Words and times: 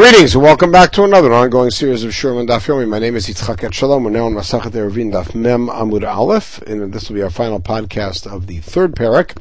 Greetings 0.00 0.34
and 0.34 0.42
welcome 0.42 0.72
back 0.72 0.92
to 0.92 1.04
another 1.04 1.30
ongoing 1.30 1.68
series 1.68 2.04
of 2.04 2.14
Sherman 2.14 2.46
Daf 2.46 2.64
Yomi. 2.64 2.88
My 2.88 2.98
name 2.98 3.16
is 3.16 3.26
Yitzchak 3.28 3.58
Etshalom. 3.58 4.02
We're 4.02 4.08
now 4.08 4.24
on 4.24 4.32
Masachet 4.32 4.70
Eruvin 4.70 5.12
Daf 5.12 5.34
Mem 5.34 5.66
Amud 5.66 6.08
Aleph, 6.08 6.62
and 6.62 6.90
this 6.90 7.10
will 7.10 7.16
be 7.16 7.22
our 7.22 7.28
final 7.28 7.60
podcast 7.60 8.26
of 8.26 8.46
the 8.46 8.60
third 8.60 8.94
parak. 8.94 9.36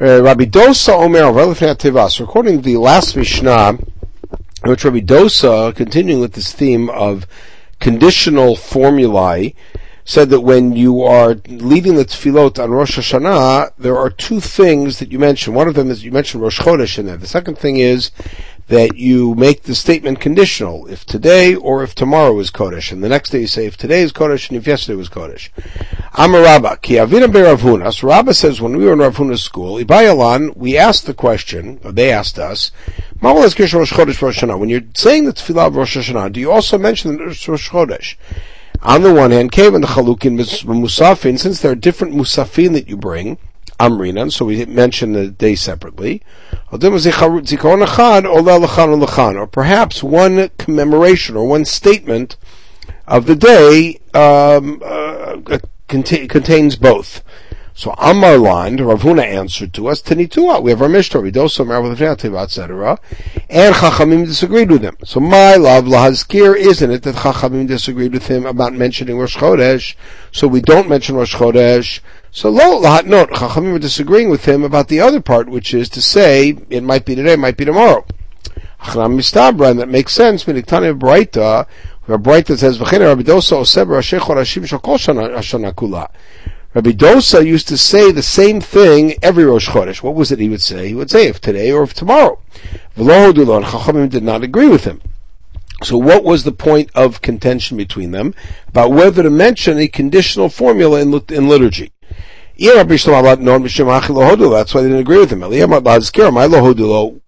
Uh, 0.00 0.22
Rabbi 0.22 0.44
Dosa 0.44 0.98
Omer 0.98 1.24
Relefnei 1.24 1.74
Tevas. 1.74 2.18
According 2.22 2.56
to 2.56 2.62
the 2.62 2.78
last 2.78 3.18
Mishnah, 3.18 3.74
which 4.62 4.82
Rabbi 4.82 5.00
Dosa, 5.00 5.76
continuing 5.76 6.22
with 6.22 6.32
this 6.32 6.54
theme 6.54 6.88
of 6.88 7.26
conditional 7.78 8.56
formulae, 8.56 9.54
said 10.06 10.30
that 10.30 10.40
when 10.40 10.72
you 10.72 11.02
are 11.02 11.34
leading 11.48 11.96
the 11.96 12.04
tefillot 12.06 12.62
on 12.62 12.70
Rosh 12.70 12.96
Hashanah, 12.96 13.72
there 13.76 13.98
are 13.98 14.08
two 14.08 14.40
things 14.40 15.00
that 15.00 15.12
you 15.12 15.18
mention. 15.18 15.52
One 15.52 15.68
of 15.68 15.74
them 15.74 15.90
is 15.90 16.02
you 16.02 16.12
mentioned 16.12 16.42
Rosh 16.42 16.60
Chodesh 16.60 16.98
in 16.98 17.04
there. 17.04 17.18
The 17.18 17.26
second 17.26 17.58
thing 17.58 17.76
is 17.76 18.10
that 18.68 18.96
you 18.96 19.34
make 19.36 19.62
the 19.62 19.74
statement 19.74 20.20
conditional, 20.20 20.86
if 20.86 21.04
today 21.06 21.54
or 21.54 21.84
if 21.84 21.94
tomorrow 21.94 22.38
is 22.40 22.50
Kodesh, 22.50 22.90
and 22.90 23.02
the 23.02 23.08
next 23.08 23.30
day 23.30 23.40
you 23.40 23.46
say 23.46 23.66
if 23.66 23.76
today 23.76 24.02
is 24.02 24.12
Kodesh 24.12 24.48
and 24.48 24.56
if 24.56 24.66
yesterday 24.66 24.96
was 24.96 25.08
Kodesh. 25.08 25.50
Amarabba, 26.14 26.80
ki 26.82 26.94
avina. 26.94 27.92
So 27.92 28.08
Rabba 28.08 28.34
says 28.34 28.60
when 28.60 28.76
we 28.76 28.84
were 28.84 28.94
in 28.94 28.98
Rav 28.98 29.16
Huna's 29.16 29.42
school, 29.42 29.76
Ibayalan, 29.76 30.56
we 30.56 30.76
asked 30.76 31.06
the 31.06 31.14
question, 31.14 31.78
or 31.84 31.92
they 31.92 32.10
asked 32.10 32.38
us, 32.38 32.72
when 33.20 33.34
you're 33.36 34.82
saying 34.94 35.24
the 35.24 35.32
tefillah 35.32 35.68
of 35.68 35.76
Rosh 35.76 35.96
Hashanah, 35.96 36.32
do 36.32 36.40
you 36.40 36.50
also 36.50 36.76
mention 36.76 37.16
the 37.16 37.24
Rosh 37.24 37.70
Chodesh? 37.70 38.16
On 38.82 39.02
the 39.02 39.14
one 39.14 39.30
hand, 39.30 39.52
Kevin 39.52 39.80
the 39.80 39.86
Chalukin 39.86 40.36
Musafin, 40.36 41.38
since 41.38 41.60
there 41.60 41.72
are 41.72 41.76
different 41.76 42.14
Musafin 42.14 42.72
that 42.72 42.88
you 42.88 42.96
bring, 42.96 43.38
Amrinan, 43.78 44.32
so 44.32 44.44
we 44.46 44.64
mention 44.64 45.12
the 45.12 45.28
day 45.28 45.54
separately. 45.54 46.22
Or 46.72 46.78
perhaps 49.46 50.02
one 50.02 50.50
commemoration 50.58 51.36
or 51.36 51.46
one 51.46 51.64
statement 51.64 52.36
of 53.06 53.26
the 53.26 53.36
day 53.36 54.00
um, 54.14 54.82
uh, 54.84 55.58
contains 55.88 56.76
both. 56.76 57.22
So 57.78 57.94
Amar 57.98 58.38
line, 58.38 58.78
Rav 58.78 59.02
Huna 59.02 59.22
answered 59.22 59.74
to 59.74 59.88
us, 59.88 60.00
Tanitua, 60.00 60.62
we 60.62 60.70
have 60.70 60.80
our 60.80 60.88
Mishnah, 60.88 61.20
Ridoso, 61.20 62.42
etc. 62.42 62.98
And 63.50 63.74
Chachamim 63.74 64.24
disagreed 64.24 64.70
with 64.70 64.80
him. 64.80 64.96
So 65.04 65.20
my 65.20 65.56
love, 65.56 65.84
Lahazkir, 65.84 66.56
isn't 66.56 66.90
it 66.90 67.02
that 67.02 67.16
Chachamim 67.16 67.68
disagreed 67.68 68.14
with 68.14 68.28
him 68.28 68.46
about 68.46 68.72
mentioning 68.72 69.18
Rosh 69.18 69.36
Chodesh, 69.36 69.94
so 70.32 70.48
we 70.48 70.62
don't 70.62 70.88
mention 70.88 71.16
Rosh 71.16 71.34
Chodesh, 71.34 72.00
so 72.30 72.50
lo 72.50 72.80
lahat 72.80 73.06
note, 73.06 73.30
Chachamim 73.30 73.72
were 73.72 73.78
disagreeing 73.78 74.30
with 74.30 74.44
him 74.44 74.62
about 74.62 74.88
the 74.88 75.00
other 75.00 75.20
part, 75.20 75.48
which 75.48 75.72
is 75.72 75.88
to 75.90 76.02
say, 76.02 76.56
it 76.70 76.82
might 76.82 77.04
be 77.04 77.14
today, 77.14 77.32
it 77.32 77.38
might 77.38 77.56
be 77.56 77.64
tomorrow. 77.64 78.04
Achram 78.80 79.16
mistabra, 79.16 79.70
and 79.70 79.80
that 79.80 79.88
makes 79.88 80.12
sense, 80.12 80.44
Miniktane 80.44 80.98
Braita, 80.98 81.66
where 82.04 82.18
Braita 82.18 82.56
says, 82.56 82.78
V'chene 82.78 83.00
Rabbi 83.00 83.22
Dosa 83.22 83.58
oseber 83.58 83.96
Hashem 83.96 84.20
chorashim 84.20 84.66
shakol 84.66 84.96
shana 84.96 85.72
kula. 85.72 86.08
Rabbi 86.74 86.90
Dosa 86.90 87.44
used 87.44 87.68
to 87.68 87.78
say 87.78 88.12
the 88.12 88.22
same 88.22 88.60
thing 88.60 89.14
every 89.22 89.44
Rosh 89.44 89.68
Chodesh. 89.68 90.02
What 90.02 90.14
was 90.14 90.30
it 90.30 90.38
he 90.38 90.48
would 90.48 90.60
say? 90.60 90.88
He 90.88 90.94
would 90.94 91.10
say 91.10 91.26
if 91.26 91.40
today 91.40 91.72
or 91.72 91.82
if 91.82 91.94
tomorrow. 91.94 92.38
V'lo 92.96 93.56
and 93.56 93.64
Chachamim 93.64 94.10
did 94.10 94.22
not 94.22 94.42
agree 94.42 94.68
with 94.68 94.84
him. 94.84 95.00
So 95.82 95.98
what 95.98 96.24
was 96.24 96.44
the 96.44 96.52
point 96.52 96.90
of 96.94 97.20
contention 97.20 97.76
between 97.76 98.10
them 98.10 98.34
about 98.68 98.92
whether 98.92 99.22
to 99.22 99.30
mention 99.30 99.78
a 99.78 99.88
conditional 99.88 100.48
formula 100.48 101.00
in, 101.00 101.12
in 101.28 101.48
liturgy? 101.48 101.92
That's 102.58 103.04
why 103.14 104.80
they 104.80 104.88
didn't 104.88 104.98
agree 104.98 105.18
with 105.18 105.30
him. 105.30 105.42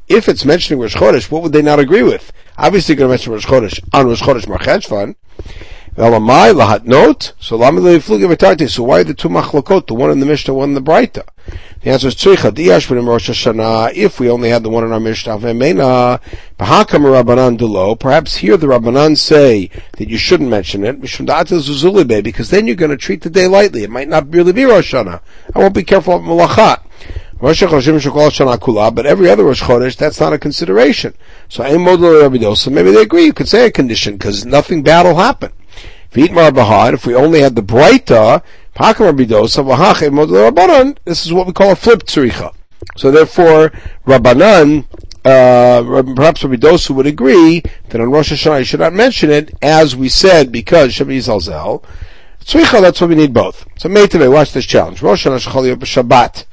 If 0.08 0.28
it's 0.28 0.44
mentioning 0.46 0.80
Rosh 0.80 0.96
Chodesh, 0.96 1.30
what 1.30 1.42
would 1.42 1.52
they 1.52 1.60
not 1.60 1.78
agree 1.78 2.02
with? 2.02 2.32
Obviously, 2.56 2.94
going 2.94 3.08
to 3.08 3.12
mention 3.12 3.32
Rosh 3.34 3.44
Chodesh 3.44 3.78
on 3.92 4.06
Rosh 4.06 4.22
Chodesh 4.22 4.46
Marcheshvan. 4.46 5.16
Elamai 5.96 6.54
lahat 6.54 6.84
note. 6.84 7.34
So 7.40 7.58
So 8.68 8.82
why 8.84 9.02
the 9.02 9.14
two 9.14 9.28
machlokot, 9.28 9.86
the 9.86 9.94
one 9.94 10.10
in 10.10 10.20
the 10.20 10.26
Mishnah, 10.26 10.54
one 10.54 10.70
in 10.70 10.74
the 10.74 10.80
Braita? 10.80 11.26
The 11.80 11.90
answer 11.90 12.08
is 12.08 12.16
tzricha 12.16 12.50
diyash 12.50 12.88
b'nim 12.88 13.06
Rosh 13.06 13.30
Hashanah. 13.30 13.94
If 13.94 14.18
we 14.18 14.28
only 14.28 14.48
had 14.48 14.64
the 14.64 14.68
one 14.68 14.82
in 14.82 14.90
our 14.90 14.98
Mishnah, 14.98 15.38
v'emena 15.38 16.20
b'hakam 16.58 17.04
Rabbanan 17.04 17.56
dulo. 17.56 17.96
Perhaps 17.96 18.38
here 18.38 18.56
the 18.56 18.66
Rabbanan 18.66 19.16
say 19.16 19.70
that 19.92 20.08
you 20.08 20.18
shouldn't 20.18 20.50
mention 20.50 20.82
it 20.82 21.00
because 21.00 22.50
then 22.50 22.66
you're 22.66 22.74
going 22.74 22.90
to 22.90 22.96
treat 22.96 23.22
the 23.22 23.30
day 23.30 23.46
lightly. 23.46 23.84
It 23.84 23.90
might 23.90 24.08
not 24.08 24.34
really 24.34 24.50
be 24.52 24.64
Rosh 24.64 24.92
Hashanah. 24.92 25.20
I 25.54 25.58
won't 25.60 25.74
be 25.74 25.84
careful 25.84 26.16
of 26.16 26.22
malachat. 26.22 26.82
Rosh 27.40 27.62
Hashanah 27.62 28.94
but 28.94 29.06
every 29.06 29.30
other 29.30 29.44
Rosh 29.44 29.62
Chodesh, 29.62 29.96
that's 29.96 30.18
not 30.18 30.32
a 30.32 30.38
consideration. 30.38 31.14
So, 31.48 31.62
maybe 31.62 32.90
they 32.90 33.02
agree. 33.02 33.24
You 33.26 33.32
could 33.32 33.48
say 33.48 33.66
a 33.66 33.70
condition 33.70 34.14
because 34.14 34.44
nothing 34.44 34.82
bad 34.82 35.06
will 35.06 35.14
happen. 35.14 35.52
V'itmar 36.12 36.50
bahad, 36.50 36.94
if 36.94 37.06
we 37.06 37.14
only 37.14 37.40
had 37.40 37.54
the 37.54 37.62
Braita, 37.62 38.42
this 38.78 39.00
is 41.26 41.32
what 41.32 41.48
we 41.48 41.52
call 41.52 41.72
a 41.72 41.76
flip 41.76 42.04
tzricha. 42.04 42.54
So 42.96 43.10
therefore, 43.10 43.72
Rabbanan, 44.06 44.84
uh, 45.24 45.82
perhaps 46.14 46.44
Rabbi 46.44 46.54
Dosa 46.54 46.90
would 46.90 47.06
agree 47.06 47.64
that 47.88 48.00
on 48.00 48.12
Rosh 48.12 48.32
Hashanah 48.32 48.60
you 48.60 48.64
should 48.64 48.78
not 48.78 48.92
mention 48.92 49.30
it, 49.30 49.52
as 49.60 49.96
we 49.96 50.08
said, 50.08 50.52
because 50.52 50.92
Shabbat 50.92 51.18
Zalzel. 51.18 51.82
Tzricha, 52.44 52.80
that's 52.80 53.00
what 53.00 53.10
we 53.10 53.16
need 53.16 53.34
both. 53.34 53.66
So 53.78 53.88
Meitave, 53.88 54.32
watch 54.32 54.52
this 54.52 54.64
challenge. 54.64 55.02
Rosh 55.02 55.26
Hashanah 55.26 55.78
Shabbat. 55.78 56.44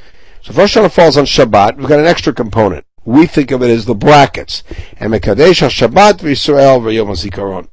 So 0.42 0.50
if 0.50 0.58
Rosh 0.58 0.78
Hashanah 0.78 0.92
falls 0.92 1.18
on 1.18 1.26
Shabbat, 1.26 1.78
we've 1.78 1.88
got 1.88 2.00
an 2.00 2.08
extra 2.08 2.34
component. 2.34 2.88
We 3.06 3.28
think 3.28 3.52
of 3.52 3.62
it 3.62 3.70
as 3.70 3.86
the 3.86 3.94
brackets. 3.94 4.64
And 4.98 5.14
Mekadesh 5.14 5.62
Shabbat 5.70 6.22
v'Yisrael 6.22 6.82
v'Yom 6.82 7.10
HaZikaron. 7.10 7.68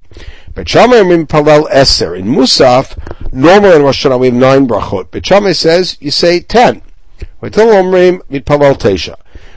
Bet 0.54 0.68
Shammai 0.68 1.00
Palel 1.24 1.66
Eser. 1.70 2.18
In 2.18 2.26
Musaf, 2.26 3.32
normally 3.32 3.76
in 3.76 3.82
Rosh 3.82 4.04
Hashanah 4.04 4.20
we 4.20 4.26
have 4.26 4.34
nine 4.34 4.68
brachot. 4.68 5.24
Shammai 5.24 5.52
says 5.52 5.96
you 6.00 6.10
say 6.10 6.40
ten. 6.40 6.82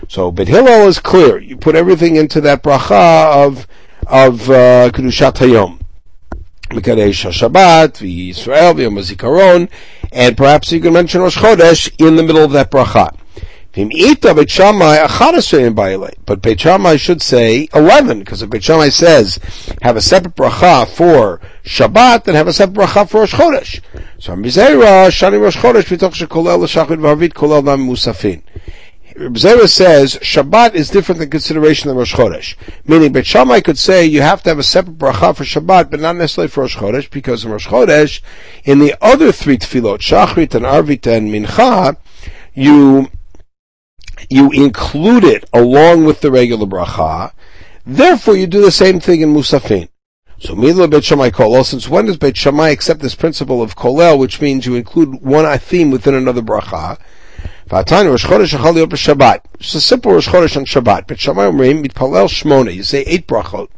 So 0.08 0.32
Bet 0.32 0.48
Hillel 0.48 0.88
is 0.88 1.00
clear. 1.00 1.38
You 1.38 1.58
put 1.58 1.76
everything 1.76 2.16
into 2.16 2.40
that 2.42 2.64
bracha 2.64 3.46
of 3.46 3.68
of 4.08 4.50
uh, 4.50 4.90
Kedushat 4.92 5.34
Hayom. 5.34 5.82
Mekadesh 6.70 7.30
Shabbat, 7.30 7.98
Yisrael, 8.00 8.74
HaZikaron, 8.76 9.70
and 10.14 10.38
perhaps 10.38 10.72
you 10.72 10.80
can 10.80 10.94
mention 10.94 11.22
Rosh 11.22 11.38
Chodesh 11.38 11.94
in 12.00 12.16
the 12.16 12.24
middle 12.24 12.44
of 12.44 12.52
that 12.54 12.72
bracha. 12.72 13.14
But 13.76 13.90
Beit 14.34 14.50
Shammai 16.62 16.96
should 16.96 17.22
say 17.22 17.68
11, 17.74 18.20
because 18.20 18.42
if 18.42 18.50
Beit 18.50 18.64
Shammai 18.64 18.88
says, 18.88 19.38
have 19.82 19.98
a 19.98 20.02
separate 20.02 20.34
bracha 20.34 20.88
for 20.88 21.42
Shabbat, 21.66 22.24
then 22.24 22.36
have 22.36 22.48
a 22.48 22.54
separate 22.54 22.88
bracha 22.88 23.10
for 23.10 23.20
Rosh 23.22 23.34
Chodesh. 23.34 23.82
So 24.18 24.32
Mizera, 24.34 25.10
Shani 25.10 25.42
Rosh 25.42 25.58
Chodesh, 25.58 25.84
shekolel 25.84 26.66
kolel 27.34 27.66
nam 27.66 27.86
musafin. 27.86 28.44
Says 29.68 30.16
Shabbat 30.16 30.74
is 30.74 30.90
different 30.90 31.20
than 31.20 31.30
consideration 31.30 31.90
than 31.90 31.98
Rosh 31.98 32.16
Chodesh. 32.16 32.56
Meaning, 32.86 33.12
Beit 33.12 33.26
Shammai 33.26 33.60
could 33.60 33.78
say 33.78 34.06
you 34.06 34.22
have 34.22 34.42
to 34.44 34.50
have 34.50 34.60
a 34.60 34.64
separate 34.64 34.98
bracha 34.98 35.36
for 35.36 35.44
Shabbat, 35.44 35.92
but 35.92 36.00
not 36.00 36.16
necessarily 36.16 36.48
for 36.48 36.62
Rosh 36.62 36.78
Chodesh, 36.78 37.10
because 37.10 37.44
in 37.44 37.52
Rosh 37.52 37.68
Chodesh, 37.68 38.22
in 38.64 38.80
the 38.80 38.96
other 39.02 39.34
three 39.34 39.58
tefillot, 39.58 40.00
Shachrit 40.00 40.56
and 40.56 40.64
Arvit 40.64 41.06
and 41.08 41.30
Mincha, 41.30 41.98
you 42.54 43.10
you 44.30 44.52
include 44.52 45.24
it 45.24 45.46
along 45.54 46.06
with 46.06 46.22
the 46.22 46.32
regular 46.32 46.66
bracha. 46.66 47.32
Therefore, 47.86 48.36
you 48.36 48.48
do 48.48 48.62
the 48.62 48.72
same 48.72 49.00
thing 49.00 49.22
in 49.22 49.34
Musafin. 49.34 49.90
So, 50.40 50.56
Mila 50.56 50.88
Beit 50.88 51.04
Shammai 51.04 51.30
Kolel, 51.30 51.64
since 51.64 51.88
when 51.88 52.08
does 52.08 52.18
Beit 52.18 52.36
Shammai 52.36 52.70
accept 52.70 53.00
this 53.00 53.16
principle 53.16 53.62
of 53.62 53.76
Kolel, 53.76 54.20
which 54.20 54.42
means 54.42 54.66
you 54.66 54.76
include 54.76 55.22
one 55.22 55.58
theme 55.60 55.92
within 55.92 56.14
another 56.14 56.42
bracha? 56.42 57.00
V'atani 57.70 58.10
Rosh 58.10 58.26
Chodesh 58.26 58.56
Achal 58.56 58.78
Yom 58.78 58.90
Shabbat. 58.90 59.40
It's 59.56 59.74
a 59.74 59.82
simple 59.82 60.14
Rosh 60.14 60.28
Chodesh 60.28 60.58
on 60.58 60.66
Shabbat. 60.66 61.08
Beit 61.08 61.20
Shammai 61.20 61.46
Omrim 61.46 61.84
Mitpalel 61.86 62.28
Shmona. 62.28 62.74
You 62.74 62.84
say 62.84 63.02
eight 63.04 63.28
brachot. 63.28 63.70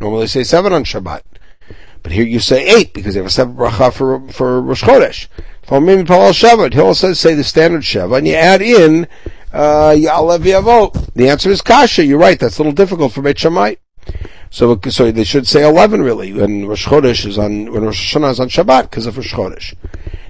Normally, 0.00 0.26
say 0.26 0.44
seven 0.44 0.72
on 0.72 0.84
Shabbat. 0.84 1.22
But 2.02 2.12
here 2.12 2.24
you 2.24 2.40
say 2.40 2.64
eight 2.66 2.92
because 2.94 3.14
you 3.14 3.20
have 3.20 3.26
a 3.26 3.30
separate 3.30 3.56
bracha 3.56 3.92
for 3.92 4.28
for 4.32 4.60
Rosh 4.60 4.84
Chodesh. 4.84 5.28
Omrim 5.66 6.04
Mitpalel 6.04 6.32
Shabbat. 6.32 6.74
He 6.74 6.80
also 6.80 7.14
say 7.14 7.34
the 7.34 7.42
standard 7.42 7.82
Shabbat, 7.82 8.18
and 8.18 8.28
you 8.28 8.34
add 8.34 8.62
in 8.62 9.08
Uh, 9.52 9.94
the 9.94 11.28
answer 11.28 11.50
is 11.50 11.60
Kasha. 11.60 12.04
You're 12.04 12.18
right. 12.18 12.38
That's 12.38 12.58
a 12.58 12.62
little 12.62 12.72
difficult 12.72 13.12
for 13.12 13.22
Beit 13.22 13.38
Shammai. 13.38 13.74
So, 14.50 14.78
so 14.88 15.10
they 15.10 15.24
should 15.24 15.46
say 15.46 15.66
11 15.66 16.02
really, 16.02 16.32
when 16.32 16.66
Rosh 16.66 16.86
Chodesh 16.86 17.26
is 17.26 17.38
on, 17.38 17.72
when 17.72 17.84
Rosh 17.84 18.14
Hashanah 18.14 18.32
is 18.32 18.40
on 18.40 18.48
Shabbat, 18.48 18.82
because 18.82 19.06
of 19.06 19.16
Rosh 19.16 19.32
Chodesh. 19.32 19.74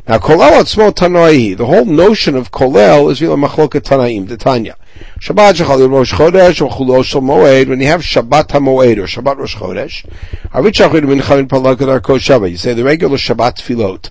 Now, 0.06 0.19
Kolel 0.19 0.60
Atzmo 0.60 0.92
Tanoi, 0.92 1.56
the 1.56 1.66
whole 1.66 1.84
notion 1.84 2.36
of 2.36 2.52
Kolel 2.52 3.10
is 3.10 3.19
Vila 3.19 3.36
Machloka 3.36 3.80
Tanaim, 3.80 4.28
the 4.28 4.36
Tanya. 4.36 4.76
Shabbat 5.19 5.54
Shechal 5.54 5.90
Rosh 5.90 6.12
Chodesh, 6.12 6.64
or 6.64 6.70
Chulo 6.70 7.02
Shal 7.02 7.20
Moed, 7.20 7.69
when 7.69 7.80
you 7.80 7.86
have 7.88 8.02
Shabbat 8.02 8.48
HaMoed, 8.48 8.98
or 8.98 9.06
Shabbat 9.06 9.38
Rosh 9.38 9.56
Chodesh, 9.56 10.04
Avit 10.50 10.72
Shachrit 10.72 11.02
Mincha 11.02 11.36
Min 11.36 11.48
Palakad 11.48 12.00
Arko 12.00 12.16
Shabbat, 12.16 12.50
you 12.50 12.56
say 12.56 12.74
the 12.74 12.84
regular 12.84 13.16
Shabbat 13.16 13.60
Filot, 13.60 14.10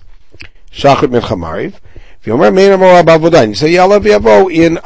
Shachrit 0.70 1.18
Mincha 1.18 1.72
V'yomer 2.24 2.54
mein 2.54 2.72
amor 2.72 3.02
avodah. 3.02 3.48
You 3.48 3.54
say 3.54 3.72
yalav 3.72 4.04
yavo 4.04 4.52
in. 4.52 4.78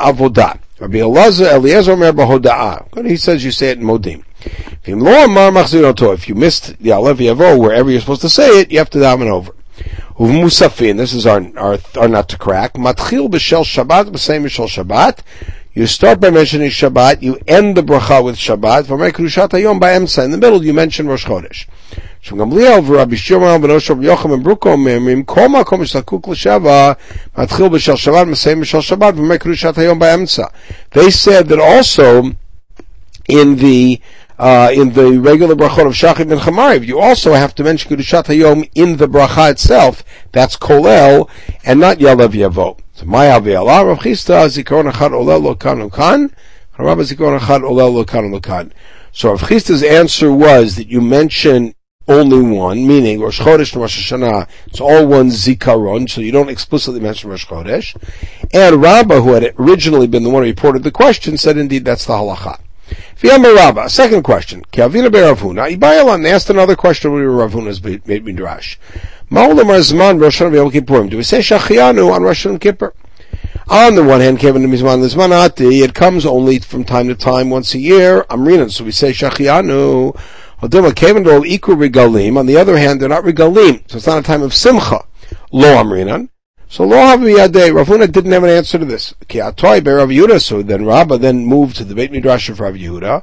Rabbi 0.78 0.98
Elazar 0.98 1.54
Eliezer 1.54 1.92
omer 1.92 2.12
b'hoda'ah. 2.12 3.06
He 3.06 3.16
says 3.16 3.42
you 3.42 3.50
say 3.50 3.70
it 3.70 3.78
in 3.78 3.84
modim. 3.84 4.22
If 4.88 6.28
you 6.28 6.34
missed 6.34 6.78
the 6.78 6.90
Alev 6.90 7.16
Yavo 7.16 7.60
wherever 7.60 7.90
you're 7.90 8.00
supposed 8.00 8.20
to 8.20 8.28
say 8.28 8.60
it, 8.60 8.70
you 8.70 8.78
have 8.78 8.90
to 8.90 8.98
daven 8.98 9.28
over. 9.28 9.52
Musafin, 10.18 10.96
this 10.96 11.12
is 11.12 11.26
our, 11.26 11.44
our, 11.58 11.78
our 11.96 12.08
not 12.08 12.28
to 12.28 12.38
crack. 12.38 12.74
Matchil 12.74 13.28
b'shel 13.28 13.64
Shabbat, 13.64 14.10
b'sei 14.10 14.40
mishel 14.40 14.68
Shabbat. 14.68 15.20
You 15.74 15.86
start 15.86 16.20
by 16.20 16.30
mentioning 16.30 16.70
Shabbat, 16.70 17.22
you 17.22 17.38
end 17.48 17.76
the 17.76 17.82
bracha 17.82 18.22
with 18.24 18.36
Shabbat. 18.36 18.84
V'mei 18.84 19.10
kedushat 19.10 19.48
hayom 19.50 19.80
ba'emsa. 19.80 20.24
In 20.24 20.30
the 20.30 20.38
middle, 20.38 20.64
you 20.64 20.72
mention 20.72 21.08
Rosh 21.08 21.24
Chodesh. 21.26 21.66
Gamliel 22.34 22.82
v'Rabbi 22.82 23.16
Shimon 23.16 23.60
ben 23.60 23.70
Osher 23.70 23.94
Yocham 24.02 24.34
and 24.34 24.44
Brukom 24.44 24.84
me'emrim 24.84 25.24
kol 25.26 25.48
makom 25.48 25.80
shlakuk 25.80 26.26
l'shava 26.26 26.96
matchil 27.36 27.68
b'shel 27.70 27.96
Shabbat, 27.96 28.28
b'sei 28.28 28.58
mishel 28.58 28.82
Shabbat, 28.82 29.12
v'mei 29.12 29.38
kedushat 29.38 29.74
hayom 29.74 30.00
ba'emsa. 30.00 30.52
They 30.90 31.10
said 31.10 31.48
that 31.48 31.60
also 31.60 32.32
in 33.28 33.56
the 33.56 34.00
uh, 34.38 34.70
in 34.72 34.92
the 34.92 35.18
regular 35.18 35.54
brachot 35.54 35.86
of 35.86 35.92
Shachit 35.92 36.30
and 36.30 36.40
Chamariv, 36.40 36.86
you 36.86 36.98
also 37.00 37.32
have 37.32 37.54
to 37.54 37.64
mention 37.64 37.96
Kedushat 37.96 38.24
Hayom 38.24 38.68
in 38.74 38.98
the 38.98 39.06
bracha 39.06 39.50
itself. 39.50 40.04
That's 40.32 40.56
Kolel, 40.56 41.30
and 41.64 41.80
not 41.80 41.98
Yalav 41.98 42.32
Yavo. 42.32 42.78
So, 42.92 43.06
Maya 43.06 43.40
Ve'ala, 43.40 43.86
Rav 43.86 43.98
Chisda, 44.00 44.46
Zikaron 44.48 44.90
Achad 44.92 45.12
Olel 45.12 45.42
Lo 45.42 45.54
Kan 45.54 45.88
Kan, 45.88 46.34
Rabbi 46.78 47.02
Zikaron 47.02 47.38
Achad 47.38 47.62
Olel 47.62 47.94
Lo 47.94 48.04
Kan 48.04 48.38
Kan. 48.40 48.72
So 49.12 49.30
Rav 49.30 49.40
Chisda's 49.40 49.82
answer 49.82 50.30
was 50.30 50.76
that 50.76 50.88
you 50.88 51.00
mention 51.00 51.74
only 52.08 52.40
one, 52.40 52.86
meaning 52.86 53.20
Rosh 53.20 53.40
Chodesh 53.40 53.72
and 53.72 53.82
Rosh 53.82 54.12
Hashanah, 54.12 54.48
it's 54.66 54.80
all 54.80 55.06
one 55.06 55.28
Zikaron, 55.28 56.08
so 56.08 56.20
you 56.20 56.32
don't 56.32 56.48
explicitly 56.48 57.00
mention 57.00 57.30
Rosh 57.30 57.46
Chodesh. 57.46 57.96
And 58.52 58.80
Rabbah, 58.80 59.20
who 59.20 59.32
had 59.32 59.54
originally 59.58 60.06
been 60.06 60.22
the 60.22 60.30
one 60.30 60.42
who 60.42 60.48
reported 60.48 60.82
the 60.82 60.90
question, 60.90 61.36
said 61.36 61.56
indeed 61.56 61.84
that's 61.84 62.06
the 62.06 62.12
halacha. 62.12 62.60
Rabba, 63.22 63.88
second 63.88 64.22
question. 64.22 64.62
Kavina 64.72 65.08
Beravuna. 65.08 65.76
Ibayalan 65.76 66.28
asked 66.30 66.50
another 66.50 66.76
question 66.76 67.12
when 67.12 67.22
Ravuna's 67.22 67.82
made 67.82 68.24
midrash. 68.24 68.76
Ma'olam 69.30 69.64
Razman 69.64 70.20
Rosh 70.20 70.40
Hashanah 70.40 70.70
Kippurim. 70.70 71.10
Do 71.10 71.16
we 71.16 71.24
say 71.24 71.40
Shachianu 71.40 72.12
on 72.12 72.22
Rosh 72.22 72.46
Hashanah 72.46 72.60
Kippur? 72.60 72.94
On 73.68 73.96
the 73.96 74.04
one 74.04 74.20
hand, 74.20 74.38
Kevin 74.38 74.62
Mizman 74.62 75.04
Lizmanati, 75.04 75.82
it 75.82 75.92
comes 75.92 76.24
only 76.24 76.60
from 76.60 76.84
time 76.84 77.08
to 77.08 77.16
time, 77.16 77.50
once 77.50 77.74
a 77.74 77.78
year. 77.78 78.22
Amrinan, 78.30 78.70
so 78.70 78.84
we 78.84 78.92
say 78.92 79.10
Shachianu. 79.10 80.16
On 80.62 80.70
the 80.70 82.56
other 82.58 82.78
hand, 82.78 83.00
they're 83.00 83.08
not 83.08 83.24
regalim, 83.24 83.90
so 83.90 83.96
it's 83.98 84.06
not 84.06 84.18
a 84.18 84.22
time 84.22 84.42
of 84.42 84.54
simcha. 84.54 85.04
Lo 85.52 85.68
amrinan. 85.76 86.30
So 86.68 86.84
lo 86.84 86.96
haviyadeh, 86.96 87.72
Ravuna 87.72 88.10
didn't 88.10 88.32
have 88.32 88.42
an 88.42 88.50
answer 88.50 88.78
to 88.78 88.84
this. 88.84 89.14
Ki 89.28 89.38
atoy 89.38 89.84
be 89.84 89.90
Rav 89.90 90.08
Yehuda, 90.08 90.40
so 90.40 90.62
then 90.62 90.84
Rabbah 90.84 91.18
then 91.18 91.46
moved 91.46 91.76
to 91.76 91.84
the 91.84 91.94
Beit 91.94 92.10
Midrash 92.10 92.48
of 92.48 92.58
Rav 92.58 92.74
Yehuda. 92.74 93.22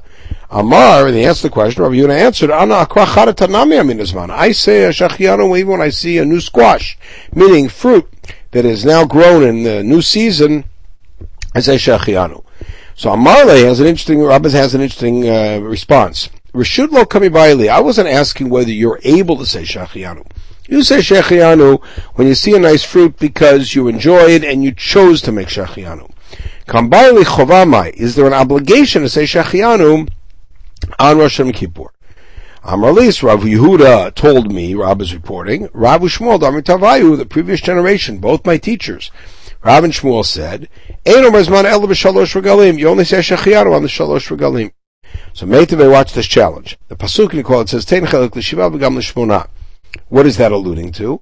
Amar, 0.50 1.08
he 1.08 1.26
asked 1.26 1.42
the 1.42 1.50
question, 1.50 1.84
Rav 1.84 1.92
Yehuda 1.92 2.18
answered. 2.18 2.52
I 2.52 2.66
say 4.52 4.86
a 4.86 4.90
shachianu 4.90 5.58
even 5.58 5.72
when 5.72 5.82
I 5.82 5.90
see 5.90 6.20
a 6.20 6.26
new 6.26 6.40
squash, 6.40 6.98
meaning 7.34 7.68
fruit 7.68 8.08
that 8.52 8.64
is 8.64 8.86
now 8.86 9.06
grown 9.06 9.44
in 9.44 9.64
the 9.64 9.84
new 9.84 10.02
season, 10.02 10.66
I 11.54 11.60
say 11.60 11.76
shachianu. 11.76 12.46
So 12.96 13.10
Amarle 13.10 13.66
has 13.66 13.80
an 13.80 13.88
interesting, 13.88 14.22
Rabbah 14.22 14.52
has 14.52 14.76
an 14.76 14.82
interesting 14.82 15.28
uh, 15.28 15.58
response. 15.60 16.30
Rishud 16.54 16.92
lo 16.92 17.06
kami 17.06 17.30
I 17.70 17.80
wasn't 17.80 18.10
asking 18.10 18.50
whether 18.50 18.72
you're 18.72 19.00
able 19.04 19.38
to 19.38 19.46
say 19.46 19.64
shachianu. 19.64 20.26
You 20.68 20.84
say 20.84 21.00
shechianu 21.00 21.84
when 22.16 22.28
you 22.28 22.36
see 22.36 22.56
a 22.56 22.60
nice 22.60 22.84
fruit 22.84 23.18
because 23.18 23.76
you 23.76 23.88
enjoy 23.88 24.30
it 24.30 24.44
and 24.44 24.64
you 24.64 24.72
chose 24.72 25.22
to 25.24 25.32
make 25.32 25.48
shechianu. 25.48 26.12
Kambaili 26.68 27.24
chovamai, 27.24 27.94
is 27.94 28.16
there 28.16 28.28
an 28.28 28.34
obligation 28.34 29.02
to 29.02 29.10
say 29.10 29.24
shechianu 29.24 30.08
on 31.00 31.18
Rosh 31.18 31.42
Kippur? 31.54 31.92
Amralis, 32.64 33.22
Rav 33.22 33.42
Yehuda 33.42 34.16
told 34.16 34.54
me, 34.54 34.74
Rav 34.74 35.02
is 35.02 35.14
reporting, 35.14 35.68
Rav 35.74 36.00
Shmuel 36.02 36.40
Damitavayu, 36.40 37.18
the 37.18 37.26
previous 37.26 37.60
generation, 37.60 38.20
both 38.20 38.46
my 38.46 38.58
teachers, 38.58 39.12
Rav 39.66 39.84
and 39.84 39.92
Shmuel 39.92 40.24
said, 40.24 40.70
you 41.06 41.18
only 41.18 41.44
say 43.04 43.20
shechianu 43.20 43.76
on 43.76 43.82
the 43.82 43.90
shalosh 43.90 44.30
regalim. 44.30 44.72
So 45.34 45.46
Meitave 45.46 45.92
watch 45.92 46.14
this 46.14 46.28
challenge. 46.28 46.78
The 46.88 46.96
Pasuk 46.96 47.34
in 47.34 47.62
it 47.62 47.70
says, 47.70 47.86
Tein 47.86 48.06
chelik 48.06 48.36
l'shiva 48.36 48.72
v'gam 48.72 48.98
l'shmonah. 48.98 49.48
What 50.10 50.26
is 50.26 50.38
that 50.38 50.52
alluding 50.52 50.92
to? 50.94 51.22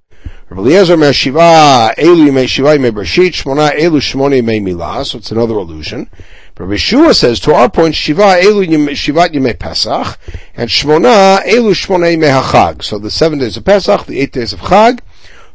Rabbi 0.49 0.61
Eliezer 0.61 1.13
Shiva 1.13 1.93
Elu 1.97 2.29
Yimei 2.29 2.47
Shiva 2.47 2.77
Yimei 2.77 2.91
Bereshit 2.91 3.31
Shmona 3.31 3.71
Elu 3.71 3.99
Shmona 4.01 4.41
Yimei 4.41 4.61
Milah. 4.61 5.05
So 5.05 5.17
it's 5.17 5.31
another 5.31 5.55
allusion. 5.55 6.09
Rabbi 6.57 6.75
Shua 6.75 7.13
says 7.13 7.39
to 7.41 7.53
our 7.53 7.69
point 7.69 7.95
Shiva 7.95 8.35
Elu 8.41 8.67
Yimei 8.67 9.57
Pesach 9.57 10.19
and 10.55 10.69
Shmona 10.69 11.39
Elu 11.43 11.71
Shmona 11.71 12.15
Yimei 12.15 12.41
Hachag. 12.41 12.83
So 12.83 12.99
the 12.99 13.09
seven 13.09 13.39
days 13.39 13.55
of 13.55 13.63
Pesach, 13.63 14.05
the 14.05 14.19
eight 14.19 14.33
days 14.33 14.53
of 14.53 14.59
Chag. 14.59 14.99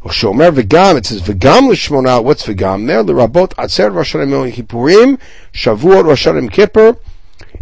Shomer 0.06 0.52
V'gam, 0.52 0.96
it 0.96 1.06
says 1.06 1.20
V'gam 1.22 1.68
l'Shmona, 1.68 2.22
what's 2.22 2.46
V'gam 2.46 2.86
there? 2.86 3.02
The 3.02 3.12
Rabot 3.12 3.48
Atzer 3.56 3.92
Rosh 3.92 4.14
Hashanah 4.14 4.52
Kippurim, 4.52 5.18
Shavuot 5.52 6.04
Rosh 6.04 6.26
Hashanah 6.26 6.50
Kippur, 6.52 6.96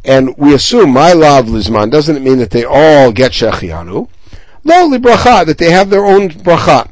and 0.05 0.37
we 0.37 0.55
assume 0.55 0.91
my 0.91 1.13
love 1.13 1.47
Lizman 1.47 1.91
doesn't 1.91 2.23
mean 2.23 2.39
that 2.39 2.51
they 2.51 2.65
all 2.65 3.11
get 3.13 3.33
Shechianu. 3.33 4.09
Lo 4.65 4.89
bracha 4.99 5.47
that 5.47 5.59
they 5.59 5.71
have 5.71 5.91
their 5.91 6.05
own 6.05 6.29
bracha. 6.29 6.91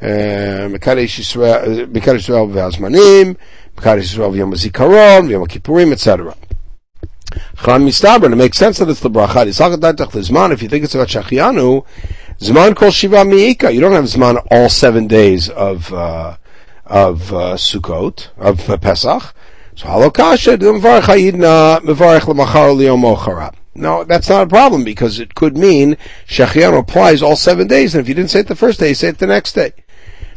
Yisrael, 0.00 1.86
Mekadesh 1.86 2.28
Yisrael 2.28 2.50
v'azmanim, 2.52 3.36
Mekadesh 3.76 4.16
Yisrael 4.16 4.32
v'yom 4.34 4.50
ha'zikaron, 4.50 5.92
etc. 5.92 6.34
Chan 7.64 7.82
mistaber, 7.82 8.48
to 8.50 8.56
sense 8.56 8.78
that 8.78 8.88
it's 8.88 9.00
the 9.00 9.10
bracha, 9.10 10.52
if 10.52 10.62
you 10.62 10.68
think 10.68 10.84
it's 10.84 10.94
about 10.94 11.08
Shachianu, 11.08 11.84
Zman 12.38 12.76
kol 12.76 12.90
shiva 12.90 13.24
mi'ika. 13.24 13.72
You 13.72 13.80
don't 13.80 13.92
have 13.92 14.04
Zman 14.04 14.46
all 14.50 14.68
seven 14.68 15.06
days 15.06 15.48
of, 15.48 15.92
uh, 15.92 16.36
of, 16.84 17.32
uh, 17.32 17.54
Sukkot, 17.54 18.28
of 18.36 18.68
uh, 18.68 18.76
Pesach. 18.76 19.34
So 19.76 19.88
halokasha, 19.88 20.56
mevarech 20.58 21.02
ha'idna, 21.02 21.80
mevarech 21.82 22.28
l'machar 22.28 22.74
liyom 22.76 23.02
mocharat. 23.02 23.54
No, 23.74 24.04
that's 24.04 24.28
not 24.28 24.44
a 24.44 24.46
problem 24.46 24.84
because 24.84 25.18
it 25.18 25.34
could 25.34 25.56
mean 25.56 25.96
Shechianu 26.28 26.78
applies 26.78 27.22
all 27.22 27.34
seven 27.34 27.66
days, 27.66 27.94
and 27.94 28.00
if 28.00 28.08
you 28.08 28.14
didn't 28.14 28.30
say 28.30 28.40
it 28.40 28.46
the 28.46 28.54
first 28.54 28.78
day, 28.78 28.90
you 28.90 28.94
say 28.94 29.08
it 29.08 29.18
the 29.18 29.26
next 29.26 29.54
day. 29.54 29.72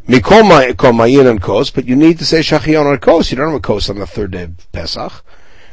But 0.07 0.15
you 0.23 1.95
need 1.95 2.17
to 2.17 2.25
say 2.25 2.39
Shechianu 2.39 2.91
on 2.91 2.97
kos. 2.97 3.29
You 3.29 3.37
don't 3.37 3.49
have 3.49 3.57
a 3.57 3.59
kos 3.59 3.89
on 3.91 3.99
the 3.99 4.07
third 4.07 4.31
day 4.31 4.43
of 4.43 4.71
Pesach. 4.71 5.23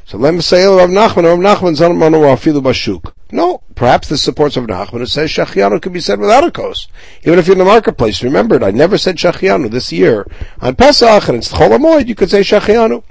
So 0.05 0.19
let 0.19 0.35
me 0.35 0.43
say 0.43 0.67
Rav 0.67 0.91
Nachman, 0.91 1.25
Rav 1.25 1.39
Nachman 1.39 1.75
zanamanu 1.75 2.37
afilu 2.37 2.61
bashuk. 2.61 3.15
No, 3.33 3.63
perhaps 3.75 4.09
this 4.11 4.23
supports 4.23 4.59
Rav 4.59 4.67
Nachman. 4.67 5.01
It 5.01 5.07
says 5.07 5.31
Shechianu 5.31 5.81
can 5.81 5.95
be 5.95 6.01
said 6.01 6.21
without 6.21 6.45
a 6.45 6.51
kos, 6.51 6.89
even 7.23 7.39
if 7.39 7.47
you're 7.47 7.55
in 7.55 7.61
the 7.61 7.65
marketplace. 7.65 8.23
Remember, 8.23 8.63
I 8.63 8.73
never 8.73 8.99
said 8.99 9.17
Shechianu 9.17 9.71
this 9.71 9.91
year 9.91 10.27
on 10.61 10.75
Pesach, 10.75 11.29
and 11.29 11.39
it's 11.39 11.51
Chol 11.51 12.07
You 12.07 12.15
could 12.15 12.29
say 12.31 12.41
Shechianu. 12.41 13.03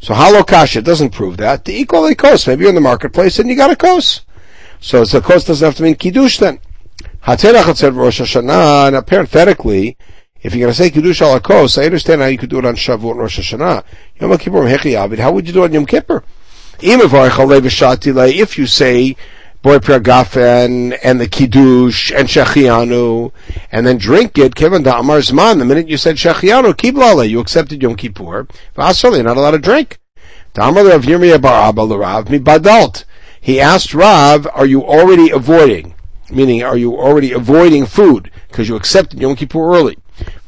So 0.00 0.14
halokasha 0.14 0.84
doesn't 0.84 1.10
prove 1.10 1.36
that. 1.38 1.64
The 1.64 1.74
equal 1.74 2.12
kos. 2.14 2.46
Maybe 2.46 2.62
you're 2.62 2.70
in 2.70 2.74
the 2.74 2.80
marketplace 2.80 3.38
and 3.38 3.48
you 3.48 3.56
got 3.56 3.70
a 3.70 3.76
kos. 3.76 4.22
So 4.80 5.04
the 5.04 5.20
kos 5.20 5.44
doesn't 5.44 5.64
have 5.64 5.76
to 5.76 5.82
mean 5.82 5.94
kiddush 5.94 6.38
then. 6.38 6.60
Hatzerach 7.24 7.76
said 7.76 7.94
Rosh 7.94 8.20
Hashanah, 8.20 8.94
and 8.94 9.06
parenthetically, 9.06 9.96
if 10.42 10.54
you're 10.54 10.66
going 10.66 10.72
to 10.72 10.78
say 10.78 10.90
kiddush 10.90 11.20
al 11.22 11.40
kos, 11.40 11.76
I 11.76 11.86
understand 11.86 12.20
how 12.20 12.28
you 12.28 12.38
could 12.38 12.50
do 12.50 12.58
it 12.58 12.64
on 12.64 12.76
Shavuot 12.76 13.12
and 13.12 13.20
Rosh 13.20 13.40
Hashanah. 13.40 13.84
Yom 14.20 14.38
Kippur 14.38 14.60
Hechi 14.60 15.18
How 15.18 15.32
would 15.32 15.46
you 15.46 15.52
do 15.52 15.62
it 15.62 15.66
on 15.66 15.72
Yom 15.72 15.86
Kippur? 15.86 16.22
If 16.78 18.58
you 18.58 18.66
say 18.66 19.16
boy 19.62 19.78
Gafen 19.78 20.98
and 21.02 21.20
the 21.20 21.26
Kiddush 21.26 22.12
and 22.12 22.28
Shechianu, 22.28 23.32
and 23.72 23.86
then 23.86 23.98
drink 23.98 24.38
it, 24.38 24.54
Kevin 24.54 24.84
Da'amar 24.84 25.20
Zman, 25.20 25.58
the 25.58 25.64
minute 25.64 25.88
you 25.88 25.96
said 25.96 26.16
Shechianu, 26.16 26.74
Kiblala, 26.74 27.28
you 27.28 27.40
accepted 27.40 27.82
Yom 27.82 27.96
Kippur, 27.96 28.46
you're 28.76 29.22
not 29.22 29.36
allowed 29.36 29.52
to 29.52 29.58
drink. 29.58 29.98
Da'amar 30.54 30.88
Rav 30.88 31.02
Yirmiyah 31.02 31.42
Bar 31.42 31.68
Abba 31.68 31.82
Rav, 31.82 32.30
mi 32.30 32.38
badalt. 32.38 33.04
He 33.40 33.60
asked 33.60 33.94
Rav, 33.94 34.46
are 34.54 34.66
you 34.66 34.84
already 34.84 35.30
avoiding? 35.30 35.94
Meaning, 36.30 36.62
are 36.62 36.76
you 36.76 36.96
already 36.96 37.32
avoiding 37.32 37.86
food? 37.86 38.30
Because 38.48 38.68
you 38.68 38.76
accepted 38.76 39.20
Yom 39.20 39.36
Kippur 39.36 39.74
early. 39.74 39.98